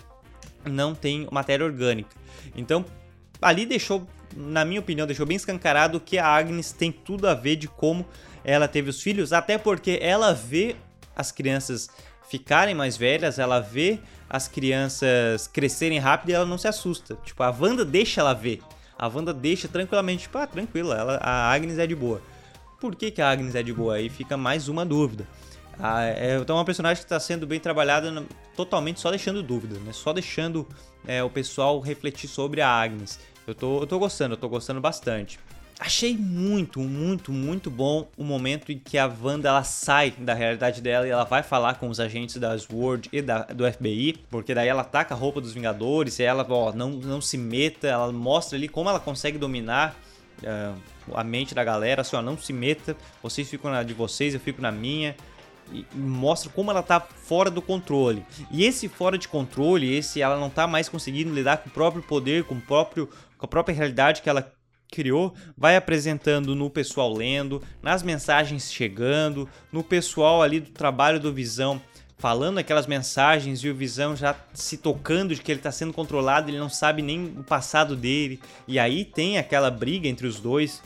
não 0.66 0.94
tem 0.94 1.26
matéria 1.32 1.66
orgânica. 1.66 2.10
Então, 2.58 2.84
ali 3.42 3.66
deixou, 3.66 4.06
na 4.36 4.66
minha 4.66 4.82
opinião, 4.82 5.08
deixou 5.08 5.26
bem 5.26 5.38
escancarado 5.38 5.98
que 5.98 6.18
a 6.18 6.28
Agnes 6.28 6.74
tem 6.74 6.92
tudo 6.92 7.26
a 7.26 7.34
ver 7.34 7.56
de 7.56 7.70
como 7.70 8.06
ela 8.44 8.68
teve 8.68 8.90
os 8.90 9.02
filhos, 9.02 9.32
até 9.32 9.58
porque 9.58 9.98
ela 10.02 10.34
vê 10.34 10.76
as 11.16 11.32
crianças 11.32 11.90
ficarem 12.30 12.76
mais 12.76 12.98
velhas, 12.98 13.40
ela 13.40 13.62
vê 13.62 14.00
as 14.30 14.50
crianças 14.50 15.48
crescerem 15.48 16.00
rápido 16.00 16.32
e 16.32 16.34
ela 16.34 16.46
não 16.46 16.58
se 16.58 16.68
assusta. 16.68 17.18
Tipo, 17.24 17.44
a 17.44 17.50
Wanda 17.50 17.86
deixa 17.86 18.20
ela 18.20 18.34
ver. 18.34 18.60
A 18.98 19.08
Wanda 19.08 19.34
deixa 19.34 19.68
tranquilamente, 19.68 20.24
tipo, 20.24 20.38
ah, 20.38 20.48
tranquila, 20.48 20.96
ela, 20.96 21.18
a 21.18 21.52
Agnes 21.52 21.78
é 21.78 21.86
de 21.86 21.96
boa. 21.96 22.22
Por 22.80 22.96
que, 22.96 23.12
que 23.12 23.22
a 23.22 23.30
Agnes 23.30 23.56
é 23.56 23.64
de 23.64 23.74
boa? 23.74 23.96
Aí 23.96 24.10
fica 24.10 24.38
mais 24.38 24.68
uma 24.68 24.86
dúvida. 24.86 25.28
Ah, 25.80 26.04
é, 26.06 26.38
então 26.38 26.56
é 26.56 26.60
uma 26.60 26.66
personagem 26.66 27.02
que 27.02 27.06
está 27.06 27.20
sendo 27.20 27.46
bem 27.46 27.60
trabalhada 27.60 28.24
totalmente 28.56 29.00
só 29.00 29.10
deixando 29.10 29.44
dúvidas, 29.44 29.80
né? 29.82 29.92
Só 29.92 30.14
deixando 30.14 30.66
é, 31.06 31.24
o 31.24 31.30
pessoal 31.30 31.80
refletir 31.80 32.30
sobre 32.30 32.62
a 32.62 32.70
Agnes. 32.70 33.20
Eu 33.46 33.54
tô, 33.54 33.82
eu 33.82 33.88
tô 33.88 34.00
gostando, 34.00 34.34
eu 34.34 34.38
tô 34.38 34.48
gostando 34.48 34.80
bastante. 34.80 35.40
Achei 35.78 36.18
muito, 36.18 36.80
muito, 36.80 37.34
muito 37.34 37.70
bom 37.70 38.08
o 38.18 38.24
momento 38.24 38.72
em 38.72 38.80
que 38.80 38.98
a 38.98 39.08
Wanda 39.08 39.50
ela 39.50 39.64
sai 39.64 40.12
da 40.12 40.34
realidade 40.34 40.82
dela 40.82 41.06
e 41.06 41.10
ela 41.10 41.26
vai 41.26 41.44
falar 41.44 41.76
com 41.76 41.90
os 41.90 42.00
agentes 42.00 42.38
da 42.38 42.58
SWORD 42.58 43.10
e 43.12 43.22
da, 43.22 43.44
do 43.44 43.70
FBI, 43.70 44.24
porque 44.30 44.54
daí 44.54 44.70
ela 44.70 44.84
ataca 44.84 45.14
a 45.14 45.18
roupa 45.18 45.42
dos 45.42 45.54
Vingadores 45.54 46.18
e 46.20 46.24
ela, 46.24 46.46
ó, 46.50 46.72
não, 46.72 46.92
não 46.92 47.20
se 47.20 47.38
meta, 47.38 47.88
ela 47.88 48.10
mostra 48.12 48.58
ali 48.58 48.70
como 48.70 48.90
ela 48.90 49.02
consegue 49.02 49.38
dominar 49.38 49.96
uh, 50.44 50.80
a 51.14 51.24
mente 51.26 51.54
da 51.54 51.64
galera, 51.64 52.02
assim, 52.02 52.16
ó, 52.16 52.22
não 52.22 52.38
se 52.38 52.54
meta, 52.54 52.96
vocês 53.22 53.50
ficam 53.50 53.70
na 53.70 53.84
de 53.84 53.94
vocês, 53.94 54.34
eu 54.34 54.40
fico 54.40 54.62
na 54.62 54.72
minha, 54.72 55.14
e 55.74 55.86
mostra 55.94 56.50
como 56.50 56.72
ela 56.72 56.84
tá 56.84 57.02
fora 57.02 57.50
do 57.50 57.62
controle. 57.62 58.26
E 58.50 58.64
esse 58.64 58.88
fora 58.88 59.18
de 59.18 59.28
controle, 59.28 59.94
esse 59.94 60.22
ela 60.22 60.40
não 60.40 60.50
tá 60.50 60.68
mais 60.68 60.88
conseguindo 60.88 61.34
lidar 61.34 61.58
com 61.58 61.70
o 61.70 61.72
próprio 61.72 62.02
poder, 62.02 62.46
com 62.46 62.56
o 62.56 62.62
próprio 62.62 63.10
com 63.38 63.46
a 63.46 63.50
própria 63.50 63.76
realidade 63.76 64.22
que 64.22 64.30
ela 64.30 64.55
criou, 64.92 65.34
vai 65.58 65.76
apresentando 65.76 66.56
no 66.56 66.70
pessoal 66.70 67.14
lendo, 67.14 67.62
nas 67.82 68.04
mensagens 68.04 68.72
chegando, 68.72 69.50
no 69.72 69.84
pessoal 69.84 70.42
ali 70.42 70.60
do 70.60 70.72
trabalho 70.72 71.20
do 71.20 71.34
Visão 71.34 71.82
falando 72.18 72.58
aquelas 72.58 72.88
mensagens 72.88 73.64
e 73.64 73.70
o 73.70 73.76
Visão 73.76 74.16
já 74.16 74.36
se 74.54 74.78
tocando 74.78 75.36
de 75.36 75.42
que 75.42 75.52
ele 75.52 75.60
está 75.60 75.72
sendo 75.72 75.94
controlado, 75.94 76.50
ele 76.50 76.58
não 76.58 76.70
sabe 76.70 77.02
nem 77.02 77.26
o 77.26 77.44
passado 77.44 77.96
dele. 77.96 78.40
E 78.68 78.80
aí 78.80 79.06
tem 79.06 79.38
aquela 79.38 79.70
briga 79.70 80.08
entre 80.08 80.26
os 80.26 80.40
dois 80.40 80.82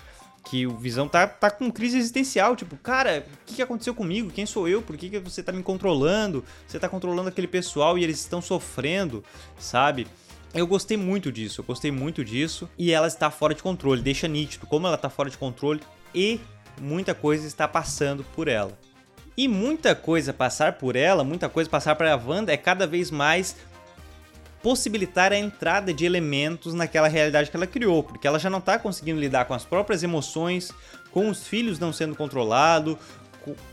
que 0.50 0.65
o 0.65 0.75
Visão 0.75 1.08
tá, 1.08 1.27
tá 1.27 1.51
com 1.51 1.72
crise 1.72 1.98
existencial, 1.98 2.56
tipo, 2.56 2.75
cara, 2.77 3.25
o 3.44 3.46
que, 3.46 3.56
que 3.56 3.62
aconteceu 3.62 3.94
comigo? 3.94 4.32
Quem 4.32 4.46
sou 4.46 4.68
eu? 4.68 4.82
Por 4.82 4.98
que, 4.98 5.10
que 5.10 5.20
você 5.20 5.44
tá 5.44 5.51
me 5.51 5.62
controlando? 5.62 6.44
Você 6.68 6.79
tá 6.79 6.89
controlando 6.89 7.29
aquele 7.29 7.48
pessoal 7.48 7.98
e 7.98 8.03
eles 8.03 8.20
estão 8.20 8.41
sofrendo, 8.41 9.24
sabe? 9.60 10.08
Eu 10.53 10.65
gostei 10.65 10.98
muito 10.98 11.32
disso, 11.32 11.62
eu 11.62 11.65
gostei 11.65 11.91
muito 11.91 12.25
disso. 12.25 12.70
E 12.77 12.91
ela 12.91 13.08
está 13.08 13.29
fora 13.29 13.53
de 13.53 13.62
controle, 13.62 14.01
deixa 14.01 14.27
nítido 14.27 14.65
como 14.65 14.88
ela 14.88 14.96
está 14.96 15.10
fora 15.10 15.29
de 15.29 15.38
controle 15.38 15.82
e 16.13 16.39
muita 16.82 17.13
coisa 17.13 17.46
está 17.46 17.68
passando 17.68 18.24
por 18.36 18.48
ela. 18.48 18.77
E 19.38 19.48
muita 19.48 19.96
coisa 19.96 20.34
passar 20.34 20.74
por 20.74 20.96
ela, 20.96 21.24
muita 21.24 21.48
coisa 21.48 21.70
passar 21.70 21.96
para 21.96 22.13
a 22.13 22.18
Wanda 22.18 22.51
é 22.51 22.58
cada 22.58 22.86
vez 22.86 23.10
mais 23.12 23.56
possibilitar 24.62 25.32
a 25.32 25.38
entrada 25.38 25.94
de 25.94 26.06
elementos 26.06 26.74
naquela 26.74 27.08
realidade 27.08 27.50
que 27.50 27.56
ela 27.56 27.68
criou, 27.68 28.03
porque 28.03 28.27
ela 28.27 28.38
já 28.38 28.50
não 28.50 28.60
está 28.60 28.77
conseguindo 28.77 29.20
lidar 29.20 29.46
com 29.46 29.53
as 29.53 29.63
próprias 29.63 30.03
emoções, 30.03 30.74
com 31.12 31.29
os 31.29 31.48
filhos 31.48 31.79
não 31.79 31.94
sendo 31.94 32.15
controlados, 32.15 32.98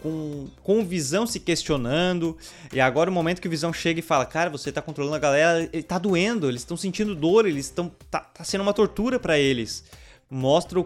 com, 0.03 0.49
com, 0.63 0.81
o 0.81 0.85
Visão 0.85 1.27
se 1.27 1.41
questionando. 1.41 2.37
E 2.73 2.81
agora 2.81 3.11
o 3.11 3.13
momento 3.13 3.41
que 3.41 3.49
o 3.49 3.51
Visão 3.51 3.73
chega 3.73 4.01
e 4.01 4.03
fala: 4.03 4.25
Cara, 4.25 4.51
você 4.51 4.73
tá 4.73 4.83
controlando 4.83 5.17
a 5.17 5.21
galera, 5.21 5.69
ele 5.73 5.83
tá 5.83 5.99
doendo, 5.99 6.49
eles 6.49 6.63
estão 6.63 6.77
sentindo 6.77 7.15
dor, 7.15 7.47
eles 7.47 7.67
estão. 7.67 7.91
Tá, 8.11 8.21
tá 8.21 8.45
sendo 8.45 8.63
uma 8.63 8.73
tortura 8.73 9.19
para 9.19 9.39
eles. 9.39 9.85
Mostra. 10.31 10.85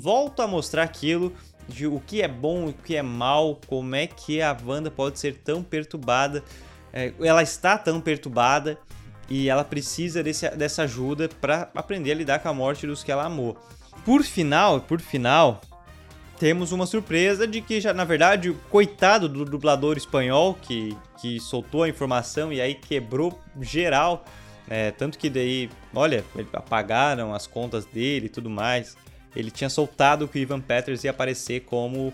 Volto 0.00 0.42
a 0.42 0.46
mostrar 0.46 0.82
aquilo 0.82 1.32
de 1.66 1.86
o 1.86 2.00
que 2.00 2.20
é 2.20 2.28
bom 2.28 2.68
o 2.68 2.72
que 2.72 2.96
é 2.96 3.02
mal, 3.02 3.58
como 3.66 3.94
é 3.94 4.06
que 4.06 4.42
a 4.42 4.54
Wanda 4.66 4.90
pode 4.90 5.18
ser 5.18 5.36
tão 5.36 5.62
perturbada. 5.62 6.44
É, 6.92 7.12
ela 7.20 7.42
está 7.42 7.78
tão 7.78 8.00
perturbada 8.00 8.78
e 9.28 9.48
ela 9.48 9.64
precisa 9.64 10.22
desse, 10.22 10.48
dessa 10.50 10.82
ajuda 10.82 11.28
para 11.40 11.70
aprender 11.74 12.10
a 12.10 12.14
lidar 12.16 12.40
com 12.40 12.48
a 12.48 12.54
morte 12.54 12.86
dos 12.86 13.04
que 13.04 13.12
ela 13.12 13.24
amou. 13.24 13.56
Por 14.04 14.22
final, 14.22 14.80
por 14.80 15.00
final, 15.00 15.60
temos 16.40 16.72
uma 16.72 16.86
surpresa 16.86 17.46
de 17.46 17.60
que 17.60 17.82
já, 17.82 17.92
na 17.92 18.02
verdade, 18.02 18.48
o 18.48 18.54
coitado 18.70 19.28
do 19.28 19.44
dublador 19.44 19.98
espanhol 19.98 20.54
que, 20.54 20.96
que 21.20 21.38
soltou 21.38 21.82
a 21.82 21.88
informação 21.88 22.50
e 22.50 22.62
aí 22.62 22.74
quebrou 22.74 23.38
geral. 23.60 24.24
É, 24.66 24.90
tanto 24.90 25.18
que 25.18 25.28
daí, 25.28 25.68
olha, 25.94 26.24
apagaram 26.54 27.34
as 27.34 27.46
contas 27.46 27.84
dele 27.84 28.26
e 28.26 28.28
tudo 28.30 28.48
mais. 28.48 28.96
Ele 29.36 29.50
tinha 29.50 29.68
soltado 29.68 30.26
que 30.26 30.38
o 30.38 30.40
Ivan 30.40 30.62
Peters 30.62 31.04
ia 31.04 31.10
aparecer 31.10 31.60
como 31.60 32.10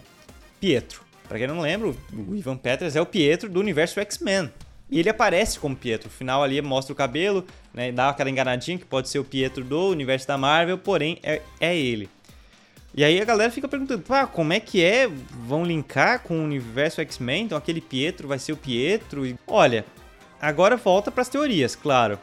Pietro. 0.58 1.02
Pra 1.28 1.38
quem 1.38 1.46
não 1.46 1.60
lembra, 1.60 1.88
o 1.88 2.34
Ivan 2.34 2.56
Peters 2.56 2.96
é 2.96 3.00
o 3.00 3.06
Pietro 3.06 3.48
do 3.48 3.60
universo 3.60 4.00
X-Men. 4.00 4.50
E 4.90 4.98
ele 4.98 5.08
aparece 5.08 5.56
como 5.60 5.76
Pietro. 5.76 6.08
No 6.08 6.14
final 6.14 6.42
ali 6.42 6.60
mostra 6.60 6.92
o 6.92 6.96
cabelo, 6.96 7.44
né? 7.72 7.92
Dá 7.92 8.08
aquela 8.08 8.28
enganadinha 8.30 8.76
que 8.76 8.84
pode 8.84 9.08
ser 9.08 9.20
o 9.20 9.24
Pietro 9.24 9.62
do 9.62 9.88
universo 9.88 10.26
da 10.26 10.36
Marvel, 10.36 10.78
porém 10.78 11.20
é, 11.22 11.40
é 11.60 11.76
ele. 11.76 12.08
E 12.96 13.04
aí 13.04 13.20
a 13.20 13.24
galera 13.26 13.52
fica 13.52 13.68
perguntando, 13.68 14.02
pá, 14.02 14.26
como 14.26 14.54
é 14.54 14.58
que 14.58 14.82
é? 14.82 15.06
Vão 15.06 15.66
linkar 15.66 16.22
com 16.22 16.40
o 16.40 16.42
universo 16.42 17.02
X-Men? 17.02 17.44
Então 17.44 17.58
aquele 17.58 17.82
Pietro 17.82 18.26
vai 18.26 18.38
ser 18.38 18.52
o 18.52 18.56
Pietro? 18.56 19.26
E... 19.26 19.36
Olha, 19.46 19.84
agora 20.40 20.78
volta 20.78 21.10
para 21.10 21.20
as 21.20 21.28
teorias, 21.28 21.76
claro. 21.76 22.18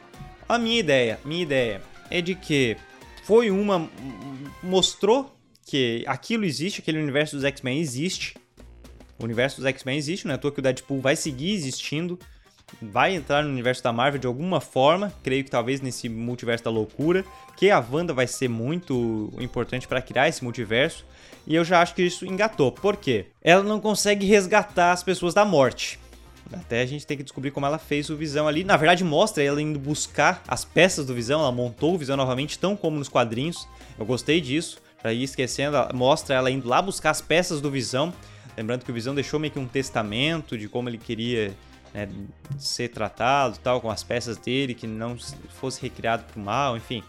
A 0.49 0.57
minha 0.57 0.79
ideia, 0.79 1.19
minha 1.23 1.43
ideia 1.43 1.81
é 2.09 2.21
de 2.21 2.33
que 2.33 2.75
foi 3.23 3.51
uma 3.51 3.87
mostrou 4.63 5.37
que 5.63 6.03
aquilo 6.07 6.43
existe, 6.43 6.81
aquele 6.81 6.97
universo 6.97 7.35
dos 7.35 7.45
X-Men 7.45 7.79
existe. 7.79 8.35
O 9.19 9.25
universo 9.25 9.57
dos 9.57 9.65
X-Men 9.67 9.95
existe, 9.95 10.25
não 10.25 10.31
é 10.31 10.35
à 10.35 10.37
toa 10.39 10.51
que 10.51 10.59
o 10.59 10.63
Deadpool 10.63 10.99
vai 10.99 11.15
seguir 11.15 11.53
existindo 11.53 12.17
vai 12.81 13.15
entrar 13.15 13.43
no 13.43 13.49
universo 13.49 13.83
da 13.83 13.93
Marvel 13.93 14.19
de 14.19 14.27
alguma 14.27 14.59
forma, 14.59 15.13
creio 15.23 15.43
que 15.43 15.51
talvez 15.51 15.81
nesse 15.81 16.09
multiverso 16.09 16.63
da 16.63 16.69
loucura, 16.69 17.23
que 17.55 17.69
a 17.69 17.79
Wanda 17.79 18.13
vai 18.13 18.27
ser 18.27 18.47
muito 18.47 19.31
importante 19.39 19.87
para 19.87 20.01
criar 20.01 20.27
esse 20.27 20.43
multiverso, 20.43 21.05
e 21.45 21.55
eu 21.55 21.63
já 21.63 21.81
acho 21.81 21.95
que 21.95 22.03
isso 22.03 22.25
engatou. 22.25 22.71
Por 22.71 22.97
quê? 22.97 23.27
Ela 23.41 23.63
não 23.63 23.79
consegue 23.79 24.25
resgatar 24.25 24.91
as 24.91 25.03
pessoas 25.03 25.33
da 25.33 25.45
morte. 25.45 25.99
Até 26.51 26.81
a 26.81 26.85
gente 26.85 27.07
tem 27.07 27.17
que 27.17 27.23
descobrir 27.23 27.51
como 27.51 27.65
ela 27.65 27.77
fez 27.77 28.09
o 28.09 28.17
Visão 28.17 28.47
ali. 28.47 28.63
Na 28.63 28.77
verdade, 28.77 29.03
mostra 29.03 29.43
ela 29.43 29.61
indo 29.61 29.79
buscar 29.79 30.43
as 30.47 30.63
peças 30.63 31.05
do 31.05 31.13
Visão, 31.13 31.39
ela 31.39 31.51
montou 31.51 31.95
o 31.95 31.97
Visão 31.97 32.15
novamente, 32.15 32.59
tão 32.59 32.75
como 32.75 32.97
nos 32.97 33.09
quadrinhos. 33.09 33.67
Eu 33.97 34.05
gostei 34.05 34.39
disso. 34.39 34.81
Já 35.03 35.11
ia 35.11 35.25
esquecendo, 35.25 35.77
mostra 35.93 36.35
ela 36.35 36.49
indo 36.49 36.67
lá 36.67 36.81
buscar 36.81 37.09
as 37.09 37.21
peças 37.21 37.59
do 37.59 37.69
Visão. 37.69 38.13
Lembrando 38.55 38.85
que 38.85 38.91
o 38.91 38.93
Visão 38.93 39.13
deixou 39.13 39.39
meio 39.39 39.51
que 39.51 39.59
um 39.59 39.67
testamento 39.67 40.57
de 40.57 40.69
como 40.69 40.87
ele 40.87 40.97
queria 40.97 41.53
né, 41.93 42.09
ser 42.57 42.89
tratado 42.89 43.59
tal 43.63 43.79
com 43.79 43.89
as 43.89 44.03
peças 44.03 44.37
dele 44.37 44.73
que 44.73 44.87
não 44.87 45.17
fosse 45.49 45.81
recriado 45.81 46.23
pro 46.23 46.41
mal, 46.41 46.75
enfim. 46.75 47.03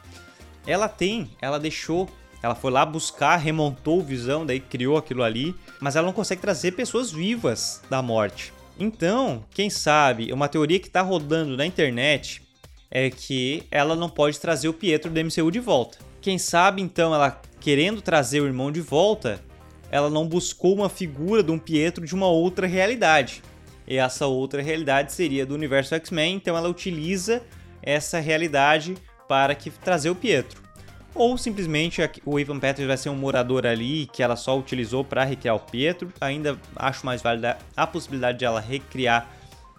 Ela 0.66 0.88
tem, 0.88 1.30
ela 1.40 1.58
deixou, 1.58 2.08
ela 2.42 2.54
foi 2.54 2.70
lá 2.70 2.84
buscar, 2.84 3.36
remontou 3.36 4.00
o 4.00 4.04
Visão, 4.04 4.44
daí 4.44 4.60
criou 4.60 4.96
aquilo 4.96 5.22
ali, 5.22 5.54
mas 5.80 5.96
ela 5.96 6.06
não 6.06 6.12
consegue 6.12 6.40
trazer 6.40 6.72
pessoas 6.72 7.10
vivas 7.10 7.82
da 7.88 8.02
morte. 8.02 8.52
Então, 8.78 9.44
quem 9.50 9.70
sabe, 9.70 10.32
uma 10.32 10.48
teoria 10.48 10.80
que 10.80 10.90
tá 10.90 11.00
rodando 11.00 11.56
na 11.56 11.64
internet 11.64 12.42
é 12.90 13.10
que 13.10 13.64
ela 13.70 13.94
não 13.94 14.08
pode 14.08 14.38
trazer 14.38 14.68
o 14.68 14.74
Pietro 14.74 15.10
do 15.10 15.20
MCU 15.20 15.50
de 15.50 15.60
volta. 15.60 15.98
Quem 16.20 16.38
sabe 16.38 16.80
então 16.80 17.14
ela 17.14 17.40
querendo 17.60 18.02
trazer 18.02 18.40
o 18.40 18.46
irmão 18.46 18.70
de 18.70 18.80
volta, 18.80 19.40
ela 19.90 20.10
não 20.10 20.26
buscou 20.26 20.74
uma 20.74 20.88
figura 20.88 21.42
de 21.42 21.50
um 21.50 21.58
Pietro 21.58 22.04
de 22.04 22.14
uma 22.14 22.26
outra 22.26 22.66
realidade. 22.66 23.42
E 23.86 23.96
essa 23.96 24.26
outra 24.26 24.62
realidade 24.62 25.12
seria 25.12 25.44
do 25.44 25.54
universo 25.54 25.94
X-Men, 25.94 26.36
então 26.36 26.56
ela 26.56 26.68
utiliza 26.68 27.42
essa 27.82 28.18
realidade 28.18 28.96
para 29.28 29.54
que 29.54 29.70
trazer 29.70 30.10
o 30.10 30.14
Pietro. 30.14 30.62
Ou 31.14 31.38
simplesmente 31.38 32.00
o 32.24 32.40
Ivan 32.40 32.58
Peters 32.58 32.88
vai 32.88 32.96
ser 32.96 33.08
um 33.08 33.14
morador 33.14 33.66
ali 33.66 34.06
que 34.06 34.22
ela 34.22 34.34
só 34.34 34.58
utilizou 34.58 35.04
para 35.04 35.22
recriar 35.22 35.54
o 35.54 35.60
Pietro. 35.60 36.12
Ainda 36.20 36.58
acho 36.74 37.06
mais 37.06 37.22
válida 37.22 37.56
a 37.76 37.86
possibilidade 37.86 38.38
de 38.38 38.44
ela 38.44 38.60
recriar 38.60 39.30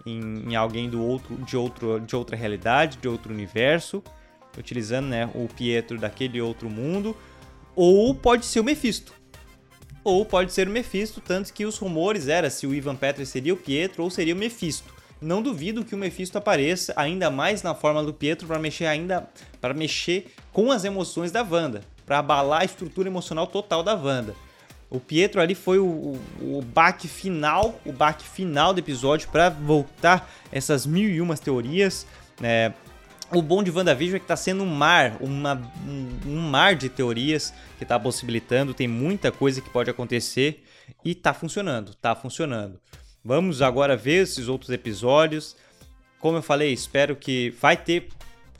em, 0.06 0.50
em, 0.50 0.56
alguém 0.56 0.88
do 0.88 1.02
outro, 1.02 1.36
de, 1.36 1.56
outro, 1.56 2.00
de 2.00 2.16
outra 2.16 2.36
realidade, 2.36 2.96
de 2.96 3.06
outro 3.06 3.34
universo, 3.34 4.02
utilizando 4.56 5.08
né, 5.08 5.28
o 5.34 5.46
Pietro 5.46 5.98
daquele 5.98 6.40
outro 6.40 6.70
mundo. 6.70 7.14
Ou 7.74 8.14
pode 8.14 8.46
ser 8.46 8.60
o 8.60 8.64
Mephisto 8.64 9.12
ou 10.06 10.24
pode 10.24 10.52
ser 10.52 10.68
o 10.68 10.70
Mephisto, 10.70 11.20
tanto 11.20 11.52
que 11.52 11.66
os 11.66 11.78
rumores 11.78 12.28
era 12.28 12.48
se 12.48 12.64
o 12.64 12.72
Ivan 12.72 12.94
Peters 12.94 13.28
seria 13.28 13.52
o 13.52 13.56
Pietro 13.56 14.04
ou 14.04 14.10
seria 14.10 14.34
o 14.34 14.38
Mephisto. 14.38 14.94
Não 15.20 15.42
duvido 15.42 15.84
que 15.84 15.96
o 15.96 15.98
Mephisto 15.98 16.38
apareça 16.38 16.92
ainda 16.94 17.28
mais 17.28 17.60
na 17.62 17.74
forma 17.74 18.04
do 18.04 18.14
Pietro 18.14 18.46
para 18.46 18.58
mexer 18.58 18.86
ainda 18.86 19.28
para 19.60 19.74
mexer 19.74 20.32
com 20.52 20.70
as 20.70 20.84
emoções 20.84 21.32
da 21.32 21.42
Wanda, 21.42 21.80
para 22.04 22.20
abalar 22.20 22.60
a 22.60 22.64
estrutura 22.64 23.08
emocional 23.08 23.48
total 23.48 23.82
da 23.82 23.94
Wanda. 23.94 24.36
O 24.88 25.00
Pietro 25.00 25.40
ali 25.40 25.56
foi 25.56 25.80
o, 25.80 25.84
o, 25.84 26.20
o 26.40 26.62
baque 26.62 27.08
final, 27.08 27.80
o 27.84 27.90
baque 27.90 28.24
final 28.24 28.72
do 28.72 28.78
episódio 28.78 29.28
para 29.30 29.48
voltar 29.48 30.30
essas 30.52 30.86
mil 30.86 31.10
e 31.10 31.20
umas 31.20 31.40
teorias. 31.40 32.06
É, 32.40 32.72
o 33.32 33.42
bom 33.42 33.62
de 33.62 33.70
WandaVision 33.70 34.16
é 34.16 34.18
que 34.18 34.24
está 34.24 34.36
sendo 34.36 34.62
um 34.62 34.66
mar, 34.66 35.16
uma, 35.20 35.60
um, 36.26 36.38
mar 36.38 36.74
de 36.74 36.88
teorias 36.88 37.52
que 37.76 37.84
está 37.84 37.98
possibilitando, 37.98 38.72
tem 38.72 38.86
muita 38.86 39.32
coisa 39.32 39.60
que 39.60 39.70
pode 39.70 39.90
acontecer 39.90 40.64
e 41.04 41.12
está 41.12 41.34
funcionando, 41.34 41.90
está 41.90 42.14
funcionando. 42.14 42.80
Vamos 43.24 43.60
agora 43.60 43.96
ver 43.96 44.22
esses 44.22 44.48
outros 44.48 44.70
episódios. 44.70 45.56
Como 46.20 46.38
eu 46.38 46.42
falei, 46.42 46.72
espero 46.72 47.16
que 47.16 47.50
vai 47.60 47.76
ter 47.76 48.08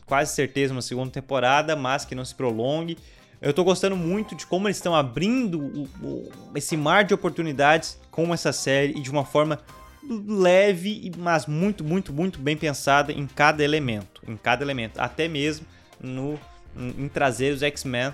quase 0.05 0.35
certeza 0.35 0.73
uma 0.73 0.83
segunda 0.83 1.11
temporada, 1.11 1.77
mas 1.77 2.05
que 2.05 2.15
não 2.15 2.25
se 2.25 2.35
prolongue. 2.35 2.99
Eu 3.41 3.53
tô 3.53 3.63
gostando 3.63 3.97
muito 3.97 4.35
de 4.35 4.47
como 4.47 4.67
eles 4.67 4.79
estão 4.79 4.95
abrindo 4.95 5.61
o, 5.61 5.83
o, 6.03 6.33
esse 6.55 6.77
mar 6.77 7.05
de 7.05 7.15
oportunidades 7.15 8.01
com 8.11 8.33
essa 8.35 8.53
série 8.53 8.99
e 8.99 9.01
de 9.01 9.11
uma 9.11 9.25
forma 9.25 9.61
leve, 10.09 11.13
mas 11.19 11.47
muito, 11.47 11.83
muito, 11.83 12.13
muito 12.13 12.39
bem 12.39 12.57
pensada 12.57 13.13
em 13.13 13.27
cada 13.27 13.63
elemento, 13.63 14.23
em 14.27 14.37
cada 14.37 14.65
elemento, 14.65 15.01
até 15.01 15.29
mesmo 15.29 15.67
no 16.01 16.39
em 16.79 17.09
trazer 17.09 17.55
os 17.55 17.63
X-Men 17.63 18.13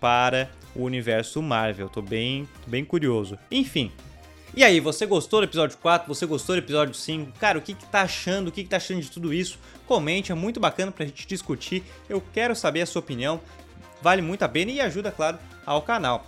para 0.00 0.50
o 0.74 0.82
universo 0.82 1.40
Marvel. 1.40 1.88
Tô 1.88 2.02
bem, 2.02 2.48
bem 2.66 2.84
curioso. 2.84 3.38
Enfim, 3.50 3.92
e 4.52 4.64
aí, 4.64 4.80
você 4.80 5.06
gostou 5.06 5.40
do 5.40 5.44
episódio 5.44 5.78
4? 5.78 6.08
Você 6.08 6.26
gostou 6.26 6.56
do 6.56 6.58
episódio 6.58 6.92
5? 6.92 7.38
Cara, 7.38 7.56
o 7.56 7.62
que, 7.62 7.72
que 7.72 7.86
tá 7.86 8.02
achando? 8.02 8.48
O 8.48 8.52
que, 8.52 8.64
que 8.64 8.68
tá 8.68 8.78
achando 8.78 9.00
de 9.00 9.08
tudo 9.08 9.32
isso? 9.32 9.60
Comente, 9.86 10.32
é 10.32 10.34
muito 10.34 10.58
bacana 10.58 10.90
pra 10.90 11.06
gente 11.06 11.24
discutir. 11.24 11.84
Eu 12.08 12.20
quero 12.32 12.56
saber 12.56 12.80
a 12.80 12.86
sua 12.86 12.98
opinião. 12.98 13.40
Vale 14.02 14.20
muito 14.20 14.42
a 14.42 14.48
pena 14.48 14.72
e 14.72 14.80
ajuda, 14.80 15.12
claro, 15.12 15.38
ao 15.64 15.82
canal. 15.82 16.26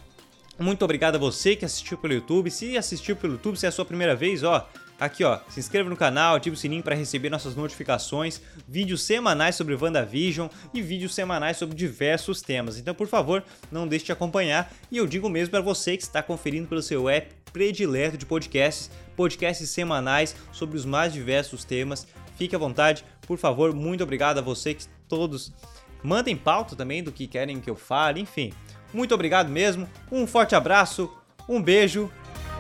Muito 0.57 0.85
obrigado 0.85 1.17
a 1.17 1.19
você 1.19 1.57
que 1.57 1.65
assistiu 1.65 1.99
pelo 1.99 2.15
YouTube. 2.15 2.49
Se 2.49 2.77
assistiu 2.77 3.17
pelo 3.17 3.33
YouTube, 3.33 3.57
se 3.57 3.67
é 3.67 3.71
a 3.71 3.73
sua 3.73 3.85
primeira 3.85 4.15
vez, 4.15 4.45
ó, 4.45 4.69
Aqui 5.03 5.25
ó, 5.25 5.41
se 5.49 5.59
inscreva 5.59 5.91
no 5.91 5.97
canal, 5.97 6.37
ative 6.37 6.55
o 6.55 6.57
sininho 6.57 6.81
para 6.81 6.95
receber 6.95 7.29
nossas 7.29 7.57
notificações, 7.57 8.41
vídeos 8.69 9.03
semanais 9.03 9.57
sobre 9.57 9.75
WandaVision 9.75 10.47
e 10.73 10.81
vídeos 10.81 11.13
semanais 11.13 11.57
sobre 11.57 11.75
diversos 11.75 12.41
temas. 12.41 12.79
Então, 12.79 12.95
por 12.95 13.09
favor, 13.09 13.43
não 13.69 13.89
deixe 13.89 14.05
de 14.05 14.13
acompanhar. 14.13 14.73
E 14.93 14.99
eu 14.99 15.07
digo 15.09 15.29
mesmo 15.29 15.51
para 15.51 15.61
você 15.61 15.97
que 15.97 16.05
está 16.05 16.23
conferindo 16.23 16.69
pelo 16.69 16.81
seu 16.81 17.09
app 17.09 17.35
predileto 17.53 18.17
de 18.17 18.25
podcasts, 18.25 18.93
podcasts 19.17 19.69
semanais 19.71 20.37
sobre 20.53 20.77
os 20.77 20.85
mais 20.85 21.13
diversos 21.13 21.65
temas. 21.65 22.07
Fique 22.37 22.55
à 22.55 22.59
vontade, 22.61 23.05
por 23.27 23.39
favor. 23.39 23.75
Muito 23.75 24.05
obrigado 24.05 24.39
a 24.39 24.41
você 24.41 24.73
que 24.73 24.87
todos 25.09 25.53
mandem 26.01 26.37
pauta 26.37 26.77
também 26.77 27.03
do 27.03 27.11
que 27.11 27.27
querem 27.27 27.61
que 27.61 27.69
eu 27.69 27.75
fale, 27.75 28.21
enfim. 28.21 28.53
Muito 28.95 29.13
obrigado 29.13 29.49
mesmo. 29.49 29.89
Um 30.13 30.29
forte 30.29 30.55
abraço, 30.55 31.13
um 31.49 31.61
beijo 31.61 32.09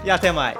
e 0.04 0.10
até 0.10 0.32
mais. 0.32 0.58